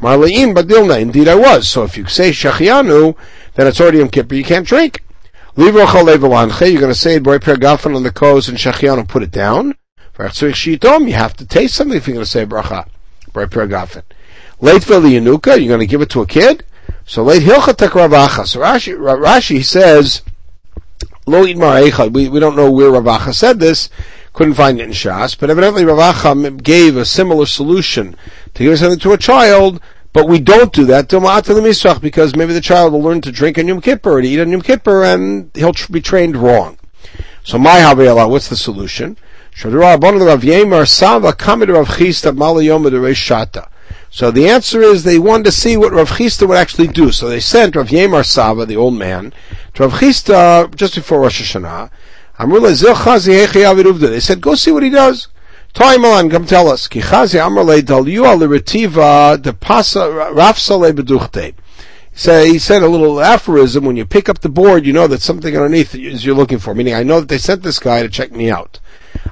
Marleim 0.01 0.55
Badilna, 0.55 1.01
indeed 1.01 1.29
I 1.29 1.35
was. 1.35 1.69
So 1.69 1.85
if 1.85 1.97
you 1.97 2.07
say 2.07 2.31
Shechianu, 2.31 3.17
then 3.55 3.67
it's 3.67 3.81
already 3.81 3.99
Yom 3.99 4.09
Kippur, 4.09 4.35
you 4.35 4.45
can't 4.45 4.67
drink. 4.67 5.03
You're 5.57 5.73
going 5.73 5.87
to 5.87 6.95
say 6.95 7.19
Boy 7.19 7.39
Pergafen 7.39 7.97
on 7.97 8.03
the 8.03 8.13
kos 8.13 8.49
and 8.49 8.59
Shachian 8.59 8.99
and 8.99 9.09
put 9.09 9.23
it 9.23 9.31
down. 9.31 9.75
You 10.19 11.13
have 11.15 11.37
to 11.37 11.47
taste 11.47 11.75
something 11.75 11.97
if 11.97 12.07
you're 12.07 12.15
going 12.15 12.25
to 12.25 12.31
say 12.31 12.45
bracha. 12.45 12.89
Boy 13.33 13.47
Pergafen. 13.47 14.03
Late 14.61 14.83
Yanuka, 14.83 15.59
you're 15.59 15.69
going 15.69 15.81
to 15.81 15.87
give 15.87 16.03
it 16.03 16.11
to 16.11 16.23
a 16.23 16.27
kid? 16.27 16.65
So 17.07 17.23
late 17.23 17.43
Hilcha 17.43 17.75
Ravacha. 17.75 18.47
So 18.47 18.61
Rashi, 18.61 18.97
Rashi 18.97 19.65
says, 19.65 20.23
Lo 21.27 21.43
we, 21.43 22.29
we 22.29 22.41
don't 22.41 22.57
know 22.57 22.71
where 22.71 22.91
Ravacha 22.91 23.35
said 23.35 23.61
this, 23.61 23.91
couldn't 24.33 24.55
find 24.55 24.81
it 24.81 24.85
in 24.85 24.91
Shas, 24.91 25.39
but 25.39 25.51
evidently 25.51 25.85
Ravacha 25.85 26.63
gave 26.63 26.97
a 26.97 27.05
similar 27.05 27.47
solution 27.47 28.17
to 28.55 28.63
give 28.63 28.79
something 28.79 28.99
to 29.01 29.13
a 29.13 29.19
child 29.19 29.81
but 30.19 30.27
we 30.27 30.41
don't 30.41 30.73
do 30.73 30.85
that 30.85 31.09
because 32.03 32.35
maybe 32.35 32.53
the 32.53 32.61
child 32.61 32.93
will 32.93 33.01
learn 33.01 33.21
to 33.21 33.31
drink 33.31 33.57
on 33.57 33.69
Yom 33.69 33.81
Kippur 33.81 34.15
or 34.15 34.21
to 34.21 34.27
eat 34.27 34.41
on 34.41 34.51
Yom 34.51 34.63
Kippur 34.63 35.05
and 35.05 35.49
he'll 35.55 35.73
be 35.93 36.01
trained 36.01 36.37
wrong. 36.37 36.77
So 37.45 37.57
my 37.57 37.79
Havayallah, 37.79 38.29
what's 38.29 38.49
the 38.49 38.57
solution? 38.57 39.17
So 39.55 39.71
the 39.71 39.79
answer 44.49 44.83
is 44.83 45.05
they 45.05 45.19
wanted 45.21 45.45
to 45.45 45.53
see 45.53 45.77
what 45.77 45.93
Rav 45.93 46.11
Chisda 46.11 46.49
would 46.49 46.59
actually 46.59 46.89
do. 46.89 47.13
So 47.13 47.29
they 47.29 47.39
sent 47.39 47.77
Rav 47.77 47.87
Yemar 47.87 48.27
Sava, 48.27 48.67
the 48.67 48.77
old 48.77 48.95
man, 48.95 49.33
to 49.75 49.85
Rav 49.85 50.01
Chisda 50.01 50.75
just 50.75 50.97
before 50.97 51.21
Rosh 51.21 51.41
Hashanah. 51.41 51.91
They 54.11 54.21
said, 54.21 54.41
go 54.41 54.57
see 54.57 54.73
what 54.73 54.83
he 54.83 54.91
does. 54.91 55.29
Toimalan, 55.79 56.29
come 56.29 56.45
tell 56.45 56.67
us. 56.67 56.89
Kichazi 56.89 57.39
Amrle 57.39 57.81
Dalyu 57.83 58.25
al 58.25 58.41
Retiva 58.49 59.41
de 59.41 59.53
Pasa 59.53 60.09
Rafsale 60.35 60.93
Beduchte. 60.93 61.55
So 62.19 62.45
he 62.45 62.59
said 62.59 62.83
a 62.83 62.89
little 62.89 63.21
aphorism, 63.21 63.85
when 63.85 63.97
you 63.97 64.05
pick 64.05 64.29
up 64.29 64.41
the 64.41 64.49
board, 64.49 64.85
you 64.85 64.93
know 64.93 65.07
that 65.07 65.23
something 65.23 65.57
underneath 65.57 65.95
is 65.95 66.27
you're 66.27 66.35
looking 66.35 66.59
for. 66.59 66.75
Meaning, 66.75 66.95
I 66.95 67.05
know 67.05 67.21
that 67.21 67.29
they 67.29 67.39
sent 67.39 67.63
this 67.63 67.79
guy 67.79 68.03
to 68.03 68.09
check 68.09 68.33
me 68.33 68.51
out. 68.51 68.81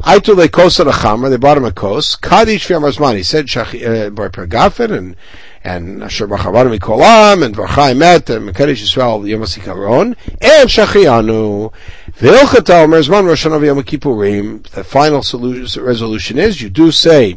Aitu 0.05 0.37
le 0.37 0.47
kosa 0.47 0.85
chamer, 0.85 1.29
they 1.29 1.37
brought 1.37 1.57
him 1.57 1.65
a 1.65 1.73
kos. 1.73 2.15
Kadish 2.15 2.69
v'yamazman, 2.69 3.17
he 3.17 3.25
said, 3.25 3.47
uh, 3.57 4.11
Bar 4.11 4.31
Pergafen, 4.31 4.97
and, 4.97 5.17
and 5.65 6.05
Asher 6.05 6.29
Bachavarim 6.29 6.79
Mikolam, 6.79 7.45
and 7.45 7.57
Varchai 7.57 7.97
Met, 7.97 8.31
and 8.31 8.49
Mekadesh 8.49 8.81
Yisrael 8.81 9.29
Yom 9.29 9.41
HaZikaron, 9.41 10.17
and 10.41 10.71
Shachianu. 10.71 11.73
V'ilchata 12.13 12.85
Omer 12.85 13.01
Zman 13.01 13.27
Rosh 13.27 13.47
Hashanah 13.47 13.67
Yom 13.67 13.83
Kippurim, 13.83 14.65
the 14.69 14.85
final 14.85 15.25
solution, 15.25 15.83
resolution 15.83 16.39
is, 16.39 16.63
you 16.63 16.71
do 16.71 16.93
say, 16.93 17.37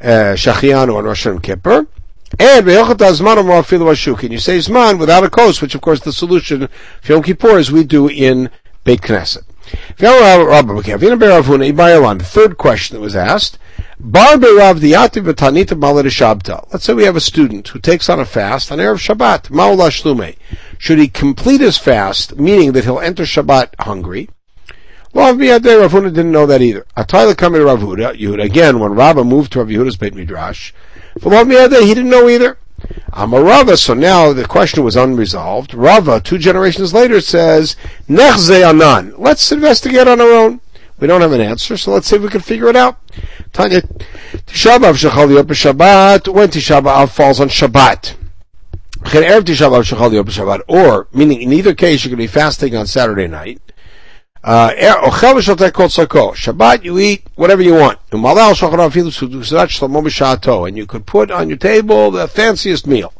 uh, 0.00 0.32
Shachianu 0.36 0.96
on 0.96 1.04
Rosh 1.04 1.26
Hashanah 1.26 1.42
Kippur, 1.42 1.86
and 2.38 2.66
Ashuk, 2.66 4.30
you 4.30 4.38
say 4.38 4.58
Zman 4.58 4.98
without 4.98 5.24
a 5.24 5.30
kos, 5.30 5.60
which 5.60 5.74
of 5.74 5.80
course 5.80 6.00
the 6.00 6.12
solution 6.12 6.68
for 7.02 7.12
Yom 7.12 7.22
Kippur 7.22 7.58
is 7.58 7.72
we 7.72 7.84
do 7.84 8.08
in 8.08 8.50
Beit 8.84 9.02
Knesset. 9.02 9.42
The 9.98 10.06
third 12.24 12.56
question 12.56 12.96
that 12.96 13.00
was 13.00 13.16
asked. 13.16 13.58
Let's 14.02 14.42
say 16.84 16.94
we 16.94 17.04
have 17.04 17.16
a 17.16 17.20
student 17.20 17.68
who 17.68 17.78
takes 17.78 18.08
on 18.08 18.18
a 18.18 18.24
fast 18.24 18.72
on 18.72 18.78
Erev 18.78 18.96
Shabbat, 18.96 20.36
Should 20.78 20.98
he 20.98 21.08
complete 21.08 21.60
his 21.60 21.76
fast, 21.76 22.36
meaning 22.36 22.72
that 22.72 22.84
he'll 22.84 23.00
enter 23.00 23.24
Shabbat 23.24 23.74
hungry? 23.80 24.30
Well, 25.12 25.34
Ravuna 25.34 26.14
didn't 26.14 26.30
know 26.30 26.46
that 26.46 26.62
either. 26.62 26.86
Atayla 26.96 27.36
to 27.36 27.64
Rav 27.64 28.40
again, 28.40 28.78
when 28.78 28.94
Rabbah 28.94 29.24
moved 29.24 29.52
to 29.52 29.58
Rav 29.58 29.68
Yehuda's 29.68 29.96
Beit 29.96 30.14
Midrash, 30.14 30.72
he 31.20 31.28
didn't 31.28 32.10
know 32.10 32.28
either. 32.28 32.58
Amarava, 33.12 33.76
so 33.76 33.92
now 33.92 34.32
the 34.32 34.46
question 34.46 34.84
was 34.84 34.96
unresolved. 34.96 35.74
Rava, 35.74 36.20
two 36.20 36.38
generations 36.38 36.94
later, 36.94 37.20
says, 37.20 37.76
Nechze 38.08 38.66
Anan. 38.66 39.14
Let's 39.18 39.50
investigate 39.52 40.08
on 40.08 40.20
our 40.20 40.30
own. 40.30 40.60
We 40.98 41.06
don't 41.06 41.20
have 41.22 41.32
an 41.32 41.40
answer, 41.40 41.76
so 41.76 41.92
let's 41.92 42.06
see 42.06 42.16
if 42.16 42.22
we 42.22 42.28
can 42.28 42.40
figure 42.40 42.68
it 42.68 42.76
out. 42.76 42.98
Tanya, 43.52 43.80
Tisha 43.80 44.78
B'Av 44.78 45.10
Shechal 45.10 45.42
Shabbat, 45.44 46.28
when 46.32 46.48
Tisha 46.48 46.82
B'Av 46.82 47.10
falls 47.10 47.40
on 47.40 47.48
Shabbat. 47.48 48.14
Or, 50.68 51.08
meaning 51.12 51.42
in 51.42 51.52
either 51.54 51.74
case 51.74 52.04
you're 52.04 52.10
going 52.10 52.18
to 52.18 52.22
be 52.22 52.26
fasting 52.26 52.76
on 52.76 52.86
Saturday 52.86 53.26
night. 53.26 53.69
Uh, 54.42 54.72
er, 54.74 54.94
Shabbat, 56.34 56.82
you 56.82 56.98
eat 56.98 57.26
whatever 57.34 57.60
you 57.60 57.74
want. 57.74 57.98
And 58.10 58.22
you 60.76 60.86
could 60.86 61.04
put 61.04 61.30
on 61.30 61.50
your 61.50 61.58
table 61.58 62.10
the 62.10 62.26
fanciest 62.26 62.86
meal. 62.86 63.12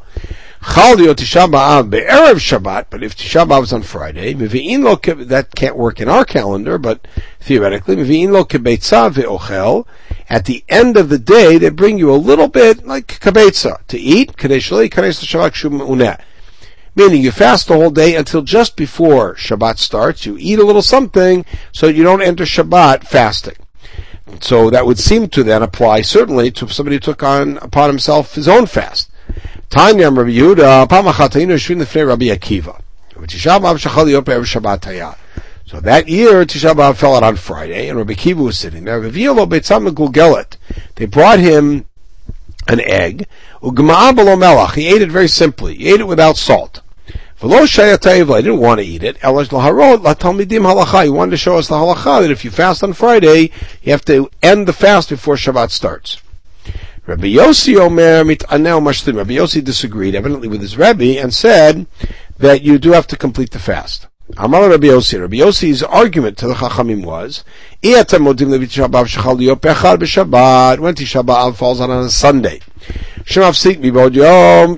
Shabbat, 0.63 2.85
but 2.89 3.03
if 3.03 3.15
Tisha 3.15 3.47
B'Av 3.47 3.61
is 3.63 3.73
on 3.73 3.83
Friday, 3.83 4.33
that 4.33 5.49
can't 5.55 5.75
work 5.75 5.99
in 5.99 6.07
our 6.07 6.25
calendar, 6.25 6.77
but 6.77 7.07
theoretically, 7.39 7.95
at 7.95 8.05
the 10.45 10.63
end 10.69 10.97
of 10.97 11.09
the 11.09 11.19
day, 11.19 11.57
they 11.57 11.69
bring 11.69 11.97
you 11.97 12.11
a 12.11 12.15
little 12.15 12.47
bit 12.47 12.85
like 12.85 13.19
kibetza 13.19 13.79
to 13.87 13.99
eat, 13.99 14.37
Meaning 16.95 17.21
you 17.21 17.31
fast 17.31 17.67
the 17.67 17.75
whole 17.75 17.89
day 17.89 18.15
until 18.15 18.41
just 18.41 18.75
before 18.75 19.35
Shabbat 19.35 19.77
starts. 19.77 20.25
You 20.25 20.35
eat 20.37 20.59
a 20.59 20.65
little 20.65 20.81
something 20.81 21.45
so 21.71 21.87
you 21.87 22.03
don't 22.03 22.21
enter 22.21 22.43
Shabbat 22.43 23.05
fasting. 23.05 23.55
So 24.41 24.69
that 24.69 24.85
would 24.85 24.99
seem 24.99 25.29
to 25.29 25.43
then 25.43 25.63
apply 25.63 26.01
certainly 26.01 26.51
to 26.51 26.67
somebody 26.67 26.97
who 26.97 27.01
took 27.01 27.23
on 27.23 27.57
upon 27.57 27.89
himself 27.89 28.35
his 28.35 28.47
own 28.47 28.65
fast. 28.65 29.09
So 35.71 35.79
that 35.79 36.09
year, 36.09 36.45
Tisha 36.45 36.73
B'Av 36.73 36.97
fell 36.97 37.15
out 37.15 37.23
on 37.23 37.35
Friday, 37.37 37.87
and 37.87 37.97
Rabbi 37.97 38.13
Akiva 38.13 38.43
was 38.43 38.57
sitting 38.57 38.83
there. 38.83 38.99
They 40.95 41.05
brought 41.05 41.39
him 41.39 41.85
an 42.67 42.81
egg. 42.81 43.27
He 43.61 44.87
ate 44.87 45.01
it 45.01 45.11
very 45.11 45.27
simply. 45.27 45.75
He 45.75 45.93
ate 45.93 45.99
it 45.99 46.07
without 46.07 46.37
salt. 46.37 46.81
I 47.43 47.47
didn't 47.47 48.59
want 48.59 48.79
to 48.79 48.85
eat 48.85 49.03
it. 49.03 49.17
He 49.17 49.27
wanted 49.27 51.31
to 51.31 51.37
show 51.37 51.57
us 51.57 51.67
the 51.67 51.75
halacha 51.75 52.21
that 52.21 52.31
if 52.31 52.45
you 52.45 52.51
fast 52.51 52.83
on 52.83 52.93
Friday, 52.93 53.51
you 53.81 53.91
have 53.91 54.05
to 54.05 54.29
end 54.43 54.67
the 54.67 54.73
fast 54.73 55.09
before 55.09 55.35
Shabbat 55.35 55.71
starts. 55.71 56.21
Rabbi 57.07 57.33
Yossi 57.33 57.77
Omer. 57.77 58.23
Rabbi 58.23 59.33
Yossi 59.33 59.63
disagreed 59.63 60.13
evidently 60.13 60.47
with 60.47 60.61
his 60.61 60.77
Rebbe 60.77 61.19
and 61.19 61.33
said 61.33 61.87
that 62.37 62.61
you 62.61 62.77
do 62.77 62.91
have 62.91 63.07
to 63.07 63.17
complete 63.17 63.49
the 63.49 63.59
fast. 63.59 64.07
Amar 64.37 64.69
Rabbi 64.69 64.87
Yossi. 64.87 65.19
Rabbi 65.19 65.37
Yossi's 65.37 65.83
argument 65.83 66.37
to 66.37 66.47
the 66.47 66.53
Chachamim 66.53 67.05
was, 67.05 67.43
when 67.81 68.05
Tisha 70.95 71.55
falls 71.55 71.81
on 71.81 71.91
a 71.91 72.09
Sunday, 72.09 72.61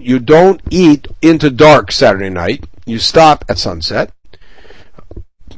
you 0.04 0.20
don't 0.20 0.62
eat 0.70 1.08
into 1.22 1.50
dark 1.50 1.92
Saturday 1.92 2.30
night. 2.30 2.66
You 2.86 3.00
stop 3.00 3.46
at 3.48 3.58
sunset. 3.58 4.12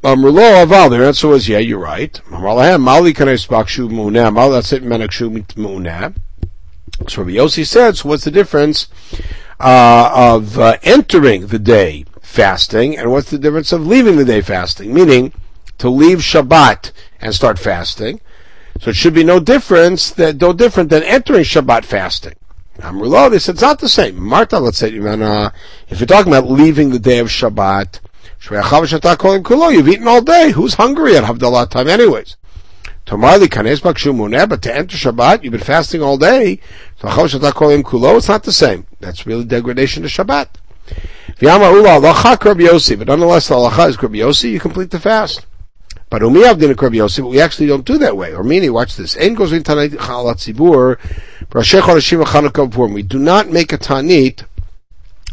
Amrulo 0.04 0.66
aval. 0.66 0.92
The 0.92 1.06
answer 1.06 1.28
was, 1.28 1.50
yeah, 1.50 1.58
you're 1.58 1.80
right. 1.80 2.22
Mali. 2.30 3.14
That's 3.14 4.74
it. 4.74 4.84
So 4.84 4.90
Rabbi 7.24 7.32
Yossi 7.32 7.66
said, 7.66 7.98
so 7.98 8.10
what's 8.10 8.24
the 8.24 8.32
difference 8.32 8.88
uh, 9.60 10.12
of 10.14 10.60
uh, 10.60 10.78
entering 10.84 11.48
the 11.48 11.60
day 11.60 12.06
fasting 12.26 12.98
and 12.98 13.12
what's 13.12 13.30
the 13.30 13.38
difference 13.38 13.72
of 13.72 13.86
leaving 13.86 14.18
the 14.18 14.26
day 14.26 14.42
fasting? 14.42 14.94
Meaning, 14.94 15.32
to 15.78 15.90
leave 15.90 16.20
Shabbat 16.20 16.92
and 17.22 17.34
start 17.36 17.60
fasting. 17.60 18.20
So 18.82 18.90
it 18.90 18.96
should 18.96 19.14
be 19.14 19.24
no 19.24 19.40
difference 19.40 20.12
that 20.12 20.42
no 20.42 20.52
different 20.52 20.90
than 20.90 21.04
entering 21.04 21.44
Shabbat 21.44 21.86
fasting. 21.86 22.36
Amrulo, 22.80 23.30
they 23.32 23.40
said 23.40 23.56
it's 23.56 23.62
not 23.62 23.80
the 23.80 23.88
same. 23.88 24.22
Marta, 24.22 24.60
let's 24.60 24.78
say, 24.78 24.88
if 24.88 26.00
you're 26.00 26.08
talking 26.08 26.34
about 26.34 26.50
leaving 26.50 26.90
the 26.90 27.00
day 27.00 27.20
of 27.20 27.28
Shabbat, 27.28 28.02
you've 29.72 29.88
eaten 29.88 30.08
all 30.08 30.22
day. 30.22 30.52
Who's 30.52 30.74
hungry 30.74 31.16
at 31.16 31.24
Havdalah 31.24 31.70
time 31.70 31.88
anyways? 31.88 32.36
But 33.06 33.18
to 33.18 34.76
enter 34.76 34.98
Shabbat, 34.98 35.44
you've 35.44 35.52
been 35.52 35.62
fasting 35.62 36.02
all 36.02 36.18
day. 36.18 36.60
So 37.00 37.08
it's 37.08 38.28
not 38.28 38.44
the 38.44 38.52
same. 38.52 38.86
That's 39.00 39.26
really 39.26 39.46
degradation 39.46 40.04
to 40.04 40.10
Shabbat. 40.10 40.48
But 41.38 41.42
nonetheless, 41.42 43.48
the 43.48 43.56
halacha 43.56 43.90
is 43.90 43.98
Yossi, 43.98 44.52
you 44.52 44.60
complete 44.60 44.92
the 44.92 45.00
fast. 45.00 45.46
But 46.10 46.22
umiyav 46.22 46.60
din 46.60 46.74
Rabbi 46.74 47.00
but 47.00 47.30
we 47.30 47.42
actually 47.42 47.68
don't 47.68 47.86
do 47.86 47.98
that 47.98 48.16
way. 48.16 48.34
Or 48.34 48.44
meaning, 48.44 48.72
watch 48.72 48.96
this. 48.96 49.18
Ein 49.18 49.34
goes 49.34 49.52
in 49.52 49.64
tanit 49.64 49.90
chalat 49.90 50.38
zibur, 50.38 50.98
we 52.94 53.02
do 53.02 53.20
not 53.20 53.50
make 53.50 53.74
a 53.74 53.78
tanit, 53.78 54.44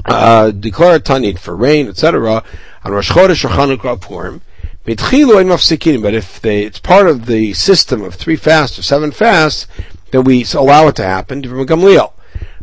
uh, 0.06 0.50
declare 0.50 0.97
a 0.97 1.00
tanit 1.00 1.38
for 1.38 1.54
rain, 1.54 1.88
etc. 1.88 2.42
on 2.85 2.92
Rosh 2.92 3.11
Chodesh 3.11 3.44
or 3.44 3.49
Chanukah 3.49 4.00
Purim. 4.00 4.40
But 4.85 6.14
if 6.14 6.40
they, 6.40 6.64
it's 6.64 6.80
part 6.80 7.06
of 7.06 7.26
the 7.26 7.52
system 7.52 8.02
of 8.02 8.14
three 8.14 8.37
fasts 8.37 8.78
or 8.78 8.82
seven 8.82 9.12
fasts, 9.12 9.68
then 10.11 10.25
we 10.25 10.44
allow 10.54 10.88
it 10.88 10.97
to 10.97 11.04
happen. 11.04 11.42
From 11.42 11.66
Gamliel. 11.66 12.12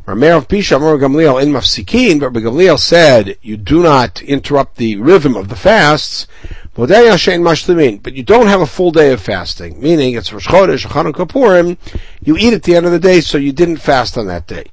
Rameir 0.10 0.38
of 0.38 0.48
Pisha, 0.48 0.80
Gamliel 0.80 1.42
in 1.42 1.52
Mafsikin, 1.52 2.20
but 2.20 2.34
Gamliel 2.34 2.80
said 2.80 3.38
you 3.44 3.58
do 3.58 3.84
not 3.84 4.24
interrupt 4.24 4.78
the 4.78 4.96
rhythm 4.96 5.36
of 5.36 5.50
the 5.50 5.56
fasts. 5.56 6.26
But 6.74 6.90
you 6.90 8.24
don't 8.24 8.48
have 8.48 8.62
a 8.62 8.66
full 8.66 8.92
day 8.92 9.12
of 9.12 9.22
fasting, 9.22 9.80
meaning 9.80 10.16
it's 10.16 10.34
Rosh 10.34 10.48
Chodesh, 10.48 10.88
Chanukah 10.88 11.30
Purim, 11.30 11.78
you 12.22 12.38
eat 12.38 12.54
at 12.54 12.64
the 12.64 12.76
end 12.76 12.88
of 12.88 12.92
the 12.92 13.00
day, 13.00 13.22
so 13.22 13.38
you 13.38 13.52
didn't 13.52 13.78
fast 13.78 14.18
on 14.18 14.26
that 14.28 14.48
day. 14.48 14.66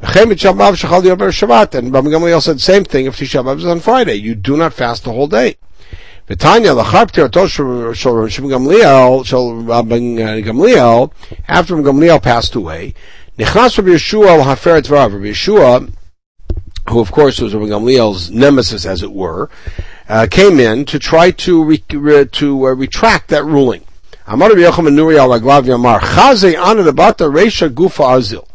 And 0.00 0.14
Rabbi 0.14 0.34
Gamliel 0.34 2.42
said 2.42 2.56
the 2.56 2.60
same 2.60 2.84
thing 2.84 3.06
if 3.06 3.16
Tisha 3.16 3.42
B'Av 3.42 3.58
is 3.58 3.66
on 3.66 3.80
Friday. 3.80 4.14
You 4.14 4.36
do 4.36 4.56
not 4.56 4.72
fast 4.72 5.02
the 5.04 5.12
whole 5.12 5.26
day. 5.26 5.56
V'tanya 6.28 6.76
l'char 6.76 7.06
p'tirato 7.06 7.48
shel 7.48 8.48
Gamliel, 8.48 9.66
Rabbi 9.66 9.98
Gamliel, 10.42 11.10
after 11.48 11.74
Gamliel 11.76 12.22
passed 12.22 12.54
away, 12.54 12.94
nichnas 13.38 13.76
Rabbi 13.78 13.90
Yeshua 13.90 14.42
v'rav. 14.42 14.90
Rabbi 14.90 15.26
Yeshua, 15.26 15.92
who 16.88 17.00
of 17.00 17.12
course 17.12 17.40
was 17.40 17.54
Rabbi 17.54 17.66
Gamliel's 17.66 18.30
nemesis, 18.30 18.86
as 18.86 19.02
it 19.02 19.12
were, 19.12 19.50
uh, 20.08 20.26
came 20.30 20.58
in 20.60 20.84
to 20.86 20.98
try 20.98 21.30
to 21.32 21.64
re- 21.64 21.84
re- 21.92 22.26
to 22.26 22.66
uh, 22.66 22.74
retract 22.74 23.28
that 23.28 23.44
ruling. 23.44 23.84
Amar 24.26 24.48
Rabbi 24.48 24.62
Nuri 24.62 25.18
al 25.18 25.30
Aglav 25.30 25.64
Yamar, 25.64 26.00
Chaze 26.00 26.56
Ana 26.56 26.82
Debata 26.82 27.30
Reisha 27.30 27.68
Gufa 27.68 28.16
Azil. 28.16 28.48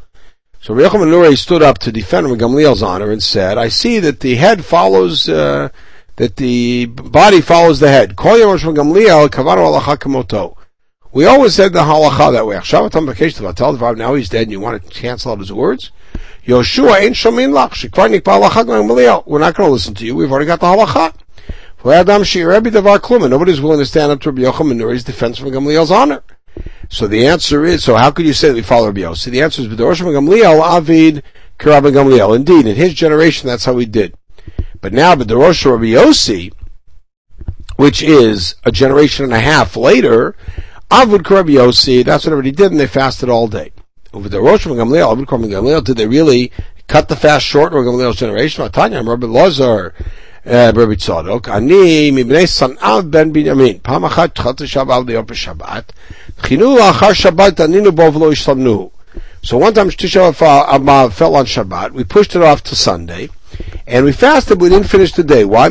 So 0.61 0.73
Rabbi 0.73 0.89
Yochanan 0.89 1.11
Nuri 1.11 1.37
stood 1.37 1.61
up 1.61 1.77
to 1.79 1.91
defend 1.91 2.27
Gamliel's 2.27 2.83
honor 2.83 3.11
and 3.11 3.23
said, 3.23 3.57
I 3.57 3.69
see 3.69 3.99
that 3.99 4.19
the 4.19 4.35
head 4.35 4.65
follows, 4.65 5.29
uh, 5.29 5.69
that 6.17 6.35
the 6.35 6.85
body 6.87 7.41
follows 7.41 7.79
the 7.79 7.87
head. 7.87 8.15
Kol 8.15 8.37
Yom 8.37 8.57
Gamliel 8.57 9.29
Kavaro 9.29 9.79
Alacha 9.79 9.97
Kamoto. 9.97 10.57
We 11.13 11.25
always 11.25 11.53
said 11.53 11.73
the 11.73 11.79
halacha 11.79 12.31
that 12.33 12.45
way. 12.45 12.55
Now 13.97 14.13
he's 14.13 14.29
dead 14.29 14.43
and 14.43 14.51
you 14.51 14.59
want 14.59 14.83
to 14.83 14.89
cancel 14.89 15.33
out 15.33 15.39
his 15.39 15.51
words? 15.51 15.91
Yoshua 16.45 17.01
ain't 17.01 17.15
shomin 17.15 17.51
lach. 17.51 17.83
We're 19.25 19.39
not 19.39 19.55
going 19.55 19.67
to 19.67 19.71
listen 19.71 19.93
to 19.95 20.05
you. 20.05 20.15
We've 20.15 20.31
already 20.31 20.45
got 20.45 20.59
the 20.59 20.67
halacha. 20.67 21.13
Nobody's 23.29 23.61
willing 23.61 23.79
to 23.79 23.85
stand 23.85 24.11
up 24.11 24.21
to 24.21 24.31
Rabbi 24.31 24.43
Yochanan 24.43 24.77
Nuri's 24.77 25.03
defense 25.03 25.37
from 25.39 25.49
Gamliel's 25.49 25.91
honor. 25.91 26.23
So 26.89 27.07
the 27.07 27.25
answer 27.25 27.65
is, 27.65 27.83
so 27.83 27.95
how 27.95 28.11
could 28.11 28.25
you 28.25 28.33
say 28.33 28.49
that 28.49 28.53
we 28.53 28.61
follow 28.61 28.87
Rabbi 28.87 29.01
Yossi? 29.01 29.31
The 29.31 29.41
answer 29.41 29.61
is, 29.61 29.67
B'dorosh 29.67 30.01
Gamliel 30.01 30.61
Avid 30.61 31.23
Karabba 31.57 31.91
Gamliel. 31.91 32.35
Indeed, 32.35 32.67
in 32.67 32.75
his 32.75 32.93
generation, 32.93 33.47
that's 33.47 33.65
how 33.65 33.73
we 33.73 33.85
did. 33.85 34.13
But 34.81 34.93
now, 34.93 35.15
B'dorosh 35.15 35.65
Rabbi 35.65 35.85
Yossi, 35.85 36.51
which 37.77 38.03
is 38.03 38.55
a 38.63 38.71
generation 38.71 39.23
and 39.25 39.33
a 39.33 39.39
half 39.39 39.75
later, 39.75 40.35
Avud 40.91 41.23
Korb 41.23 41.47
Yossi, 41.47 42.03
that's 42.03 42.25
what 42.25 42.33
everybody 42.33 42.51
did, 42.51 42.71
and 42.71 42.77
they 42.77 42.85
fasted 42.85 43.29
all 43.29 43.47
day. 43.47 43.71
Over 44.11 44.27
the 44.27 44.41
Rosh 44.41 44.67
Gamliel, 44.67 45.15
Avud 45.15 45.25
Korb 45.25 45.43
Gamliel, 45.43 45.81
did 45.81 45.95
they 45.95 46.05
really 46.05 46.51
cut 46.89 47.07
the 47.07 47.15
fast 47.15 47.45
short 47.45 47.73
or 47.73 47.85
Gamliel's 47.85 48.17
generation? 48.17 48.69
Tanya, 48.73 49.01
Rabbi 49.01 49.25
Lazar, 49.25 49.93
uh, 50.45 50.73
Rabbi 50.75 50.95
Tzadok, 50.95 51.47
Ani, 51.47 52.11
Mibnei 52.11 52.43
Sanav 52.43 53.09
Ben 53.09 53.33
Binyamin, 53.33 53.81
Pam 53.81 54.01
Achat, 54.01 54.33
Chata 54.33 54.65
Shabbat, 54.67 55.05
Liyop 55.05 55.27
Shabbat, 55.27 55.85
Chinu 56.41 56.77
Achar 56.77 57.13
Shabbat, 57.13 57.51
Aninu 57.51 57.91
Bov 57.91 58.15
Lo 58.15 58.29
Yishlamnu. 58.29 58.91
So 59.43 59.59
one 59.59 59.73
time 59.73 59.91
Shabbat 59.91 61.13
fell 61.13 61.35
on 61.37 61.45
Shabbat, 61.45 61.91
we 61.93 62.03
pushed 62.03 62.35
it 62.35 62.41
off 62.41 62.63
to 62.63 62.75
Sunday, 62.75 63.29
and 63.87 64.05
we 64.05 64.11
fasted, 64.11 64.59
but 64.59 64.63
we 64.63 64.69
didn't 64.69 64.87
finish 64.87 65.13
the 65.13 65.23
day. 65.23 65.43
Why? 65.45 65.69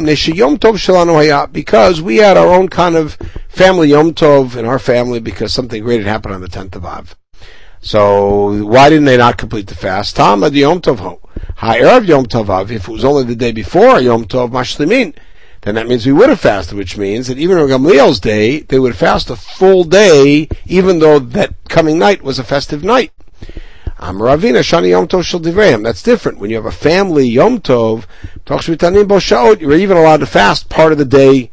Because 1.46 2.02
we 2.02 2.16
had 2.16 2.36
our 2.36 2.48
own 2.48 2.68
kind 2.68 2.96
of 2.96 3.14
family 3.48 3.88
Yom 3.88 4.14
Tov 4.14 4.56
in 4.56 4.64
our 4.64 4.78
family 4.78 5.20
because 5.20 5.52
something 5.52 5.82
great 5.82 6.00
had 6.00 6.06
happened 6.06 6.34
on 6.34 6.40
the 6.40 6.48
10th 6.48 6.76
of 6.76 6.84
Av. 6.84 7.16
So 7.80 8.64
why 8.64 8.90
didn't 8.90 9.06
they 9.06 9.16
not 9.16 9.38
complete 9.38 9.66
the 9.66 9.74
fast? 9.74 10.16
Tam 10.16 10.44
ad 10.44 10.54
Yom 10.54 10.80
Tov 10.80 10.98
ho. 10.98 11.20
Yom 11.62 12.26
Tov 12.26 12.48
Av, 12.48 12.70
if 12.70 12.88
it 12.88 12.92
was 12.92 13.04
only 13.04 13.24
the 13.24 13.36
day 13.36 13.52
before 13.52 14.00
Yom 14.00 14.26
Tov 14.26 14.50
Mashlimin, 14.50 15.14
then 15.62 15.74
that 15.74 15.88
means 15.88 16.06
we 16.06 16.12
would 16.12 16.28
have 16.30 16.40
fasted, 16.40 16.76
which 16.76 16.96
means 16.96 17.26
that 17.26 17.38
even 17.38 17.58
on 17.58 17.68
Gamliel's 17.68 18.20
day, 18.20 18.60
they 18.60 18.78
would 18.78 18.96
fast 18.96 19.28
a 19.30 19.36
full 19.36 19.84
day, 19.84 20.48
even 20.66 20.98
though 20.98 21.18
that 21.18 21.54
coming 21.68 21.98
night 21.98 22.22
was 22.22 22.38
a 22.38 22.44
festive 22.44 22.82
night. 22.82 23.12
Ravina 24.00 24.60
Shani 24.60 24.90
Yom 24.90 25.06
Tov 25.08 25.24
Shel 25.24 25.40
Divrei. 25.40 25.82
That's 25.82 26.02
different. 26.02 26.38
When 26.38 26.50
you 26.50 26.56
have 26.56 26.66
a 26.66 26.72
family 26.72 27.26
Yom 27.26 27.60
Tov, 27.60 28.06
you're 29.60 29.72
even 29.72 29.96
allowed 29.96 30.20
to 30.20 30.26
fast 30.26 30.68
part 30.68 30.92
of 30.92 30.98
the 30.98 31.04
day 31.04 31.50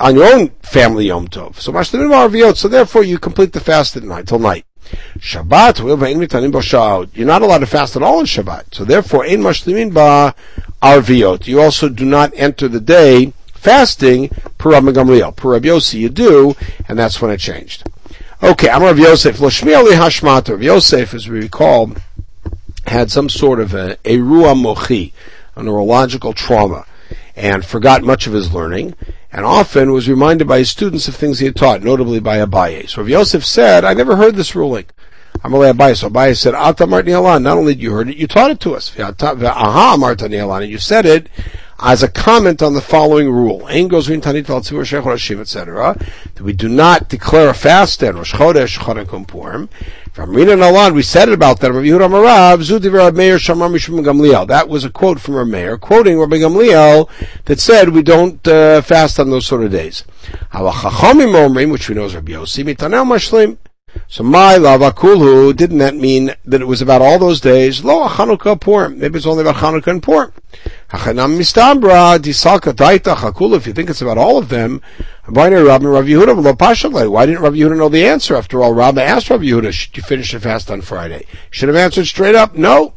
on 0.00 0.14
your 0.16 0.24
own 0.24 0.48
family 0.62 1.06
Yom 1.06 1.28
Tov. 1.28 1.56
So 1.56 2.52
So 2.54 2.68
therefore, 2.68 3.04
you 3.04 3.18
complete 3.18 3.52
the 3.52 3.60
fast 3.60 3.96
at 3.96 4.02
night 4.02 4.26
till 4.26 4.38
night. 4.38 4.64
Shabbat, 5.18 5.78
you're 7.14 7.26
not 7.26 7.42
allowed 7.42 7.58
to 7.58 7.66
fast 7.66 7.96
at 7.96 8.02
all 8.02 8.18
on 8.18 8.24
Shabbat. 8.24 8.74
So 8.74 8.84
therefore, 8.84 9.24
ein 9.24 9.40
mashlimin 9.40 9.94
ba 9.94 10.34
arviot. 10.82 11.46
You 11.46 11.60
also 11.60 11.88
do 11.88 12.04
not 12.04 12.32
enter 12.34 12.68
the 12.68 12.80
day 12.80 13.32
fasting 13.52 14.28
per 14.58 14.70
Rabbi. 14.70 15.30
Per 15.30 15.50
Rabbi 15.50 15.68
Yossi 15.68 16.00
you 16.00 16.08
do, 16.08 16.56
and 16.88 16.98
that's 16.98 17.22
when 17.22 17.30
it 17.30 17.38
changed. 17.38 17.84
Okay, 18.44 18.68
I'm 18.68 18.82
Rav 18.82 18.98
Yosef. 18.98 19.36
Loshmi 19.38 19.72
ali 19.72 19.92
hashmat. 19.92 20.48
Rav 20.48 20.60
Yosef, 20.60 21.14
as 21.14 21.28
we 21.28 21.38
recall, 21.38 21.92
had 22.88 23.08
some 23.08 23.28
sort 23.28 23.60
of 23.60 23.72
a, 23.72 23.92
a 24.04 24.18
ruah 24.18 24.60
mochi, 24.60 25.14
a 25.54 25.62
neurological 25.62 26.32
trauma, 26.32 26.84
and 27.36 27.64
forgot 27.64 28.02
much 28.02 28.26
of 28.26 28.32
his 28.32 28.52
learning 28.52 28.96
and 29.30 29.46
often 29.46 29.92
was 29.92 30.08
reminded 30.08 30.48
by 30.48 30.58
his 30.58 30.70
students 30.70 31.06
of 31.06 31.14
things 31.14 31.38
he 31.38 31.46
had 31.46 31.54
taught, 31.54 31.84
notably 31.84 32.18
by 32.18 32.38
Abaye. 32.38 32.88
So 32.88 33.02
Rav 33.02 33.08
Yosef 33.08 33.44
said, 33.44 33.84
I 33.84 33.94
never 33.94 34.16
heard 34.16 34.34
this 34.34 34.56
ruling. 34.56 34.86
Amalei 35.44 35.72
Abaye. 35.72 35.96
So 35.96 36.10
Abaye 36.10 36.36
said, 36.36 36.56
Ata 36.56 36.88
Martin 36.88 37.12
not 37.12 37.46
only 37.46 37.74
did 37.74 37.82
you 37.82 37.92
heard 37.92 38.08
it, 38.08 38.16
you 38.16 38.26
taught 38.26 38.50
it 38.50 38.58
to 38.62 38.74
us. 38.74 38.92
Aha 38.98 39.96
Martin 39.96 40.34
and 40.34 40.68
you 40.68 40.78
said 40.78 41.06
it 41.06 41.28
as 41.82 42.02
a 42.02 42.08
comment 42.08 42.62
on 42.62 42.74
the 42.74 42.80
following 42.80 43.30
rule. 43.30 43.68
etc. 43.68 43.96
That 46.34 46.42
we 46.42 46.52
do 46.52 46.68
not 46.68 47.08
declare 47.08 47.50
a 47.50 47.54
fast 47.54 48.02
in 48.02 48.16
Rosh 48.16 48.34
Chodesh, 48.34 48.78
Chodesh 48.78 49.26
Purim, 49.26 49.68
from 50.12 50.36
Rina 50.36 50.52
Nalan, 50.52 50.94
we 50.94 51.02
said 51.02 51.28
it 51.28 51.34
about 51.34 51.60
that. 51.60 51.72
Rabbi 51.72 51.86
Yehuda 51.86 52.10
Marav, 52.10 52.58
Zudiv 52.58 52.92
Rabbi 52.92 53.16
Meir 53.16 53.36
Shamar 53.36 53.70
Mishum 53.70 54.04
Gamliel. 54.04 54.46
That 54.46 54.68
was 54.68 54.84
a 54.84 54.90
quote 54.90 55.18
from 55.18 55.36
Rabbi 55.36 55.50
Meir, 55.50 55.78
quoting 55.78 56.18
Rabbi 56.18 56.36
Gamliel, 56.36 57.08
that 57.46 57.58
said 57.58 57.88
we 57.88 58.02
don't 58.02 58.46
uh, 58.46 58.82
fast 58.82 59.18
on 59.18 59.30
those 59.30 59.46
sort 59.46 59.64
of 59.64 59.70
days. 59.70 60.04
Halachachomim 60.52 61.32
Omrim, 61.32 61.72
which 61.72 61.88
we 61.88 61.94
know 61.94 62.04
is 62.04 62.14
Rabbi 62.14 62.32
Yossi, 62.32 62.62
Mitanel 62.62 63.06
Mashlim. 63.06 63.56
So 64.06 64.22
my 64.22 64.56
lavakulhu, 64.56 65.56
didn't 65.56 65.78
that 65.78 65.96
mean 65.96 66.34
that 66.44 66.60
it 66.60 66.66
was 66.66 66.82
about 66.82 67.00
all 67.00 67.18
those 67.18 67.40
days? 67.40 67.82
Lo 67.82 68.06
Chanukah 68.06 68.60
Purim. 68.60 68.98
Maybe 68.98 69.16
it's 69.16 69.26
only 69.26 69.40
about 69.40 69.56
Chanukah 69.56 69.86
and 69.88 70.02
Purim. 70.02 70.32
Hachanam 70.90 71.38
Mistambra, 71.38 72.18
Disalka 72.18 72.72
Daita 72.72 73.14
Chakula, 73.16 73.56
if 73.56 73.66
you 73.66 73.72
think 73.72 73.88
it's 73.90 74.02
about 74.02 74.18
all 74.18 74.38
of 74.38 74.48
them, 74.48 74.80
Why 75.26 75.48
didn't 75.48 75.66
Rabbi 75.66 75.86
Yehuda 75.86 77.76
know 77.76 77.88
the 77.88 78.06
answer? 78.06 78.36
After 78.36 78.62
all, 78.62 78.74
Rabbi 78.74 79.02
asked 79.02 79.30
Rabbi 79.30 79.44
Yehuda, 79.44 79.72
should 79.72 79.96
you 79.96 80.02
finish 80.02 80.32
the 80.32 80.40
fast 80.40 80.70
on 80.70 80.82
Friday? 80.82 81.26
Should 81.50 81.68
have 81.68 81.76
answered 81.76 82.06
straight 82.06 82.34
up, 82.34 82.56
no. 82.56 82.94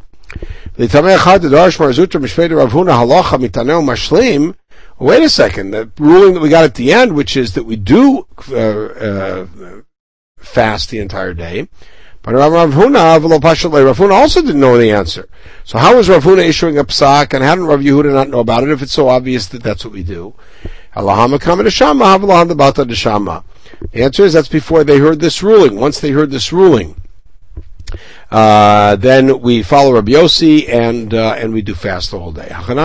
Wait 4.98 5.24
a 5.24 5.30
second. 5.30 5.72
The 5.72 5.92
ruling 6.00 6.34
that 6.34 6.40
we 6.42 6.50
got 6.50 6.64
at 6.64 6.76
the 6.76 6.92
end, 6.94 7.16
which 7.16 7.38
is 7.38 7.54
that 7.54 7.64
we 7.64 7.76
do 7.76 8.28
uh, 8.50 8.56
uh, 8.56 9.48
fast 10.38 10.90
the 10.90 11.00
entire 11.00 11.34
day, 11.34 11.70
but 12.26 12.34
Rav 12.34 12.72
Huna, 12.72 14.12
also 14.12 14.42
didn't 14.42 14.60
know 14.60 14.78
the 14.80 14.92
answer. 14.92 15.30
So 15.64 15.78
how 15.78 15.96
was 15.96 16.10
Rav 16.10 16.26
issuing 16.26 16.80
a 16.80 16.84
psak, 16.84 17.36
and 17.36 17.44
how 17.44 17.54
did 17.54 17.62
Rav 17.62 17.82
Yehuda 17.82 18.12
not 18.12 18.30
know 18.30 18.40
about 18.40 18.64
it 18.64 18.72
if 18.72 18.82
it's 18.82 18.94
so 18.94 19.10
obvious 19.10 19.46
that 19.50 19.62
that's 19.62 19.86
what 19.86 19.94
we 19.94 20.02
do? 20.02 20.34
The 20.96 21.04
answer 23.94 24.24
is 24.24 24.34
that's 24.34 24.48
before 24.48 24.84
they 24.84 24.98
heard 24.98 25.20
this 25.20 25.44
ruling. 25.44 25.80
Once 25.80 26.00
they 26.00 26.10
heard 26.10 26.32
this 26.32 26.52
ruling, 26.52 27.00
uh, 28.32 28.96
then 28.96 29.40
we 29.40 29.62
follow 29.62 29.94
Rabbi 29.94 30.14
Yossi 30.14 30.68
and 30.68 31.14
uh, 31.14 31.36
and 31.38 31.54
we 31.54 31.62
do 31.62 31.76
fast 31.76 32.10
the 32.10 32.20
whole 32.20 32.32
day. 32.32 32.48
And 32.50 32.80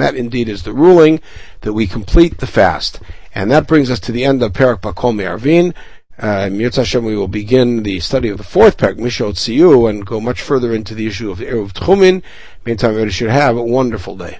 that 0.00 0.14
indeed 0.14 0.48
is 0.48 0.62
the 0.62 0.72
ruling 0.72 1.20
that 1.62 1.72
we 1.72 1.88
complete 1.88 2.38
the 2.38 2.46
fast. 2.46 3.00
And 3.34 3.50
that 3.50 3.66
brings 3.66 3.90
us 3.90 4.00
to 4.00 4.12
the 4.12 4.24
end 4.24 4.42
of 4.42 4.52
Perak 4.52 4.80
Bakol 4.80 5.14
Me'arvin. 5.14 5.74
Uh, 6.16 6.48
Hashem, 6.48 7.04
we 7.04 7.16
will 7.16 7.26
begin 7.26 7.82
the 7.82 7.98
study 7.98 8.28
of 8.28 8.38
the 8.38 8.44
fourth 8.44 8.76
parak, 8.76 8.96
Mishot 8.96 9.34
Tziyu, 9.34 9.90
and 9.90 10.06
go 10.06 10.20
much 10.20 10.40
further 10.40 10.72
into 10.72 10.94
the 10.94 11.08
issue 11.08 11.32
of 11.32 11.38
Eruv 11.38 11.72
Tchumin. 11.72 12.22
Meantime, 12.64 12.90
everybody 12.90 13.10
should 13.10 13.30
have 13.30 13.56
a 13.56 13.62
wonderful 13.62 14.16
day. 14.16 14.38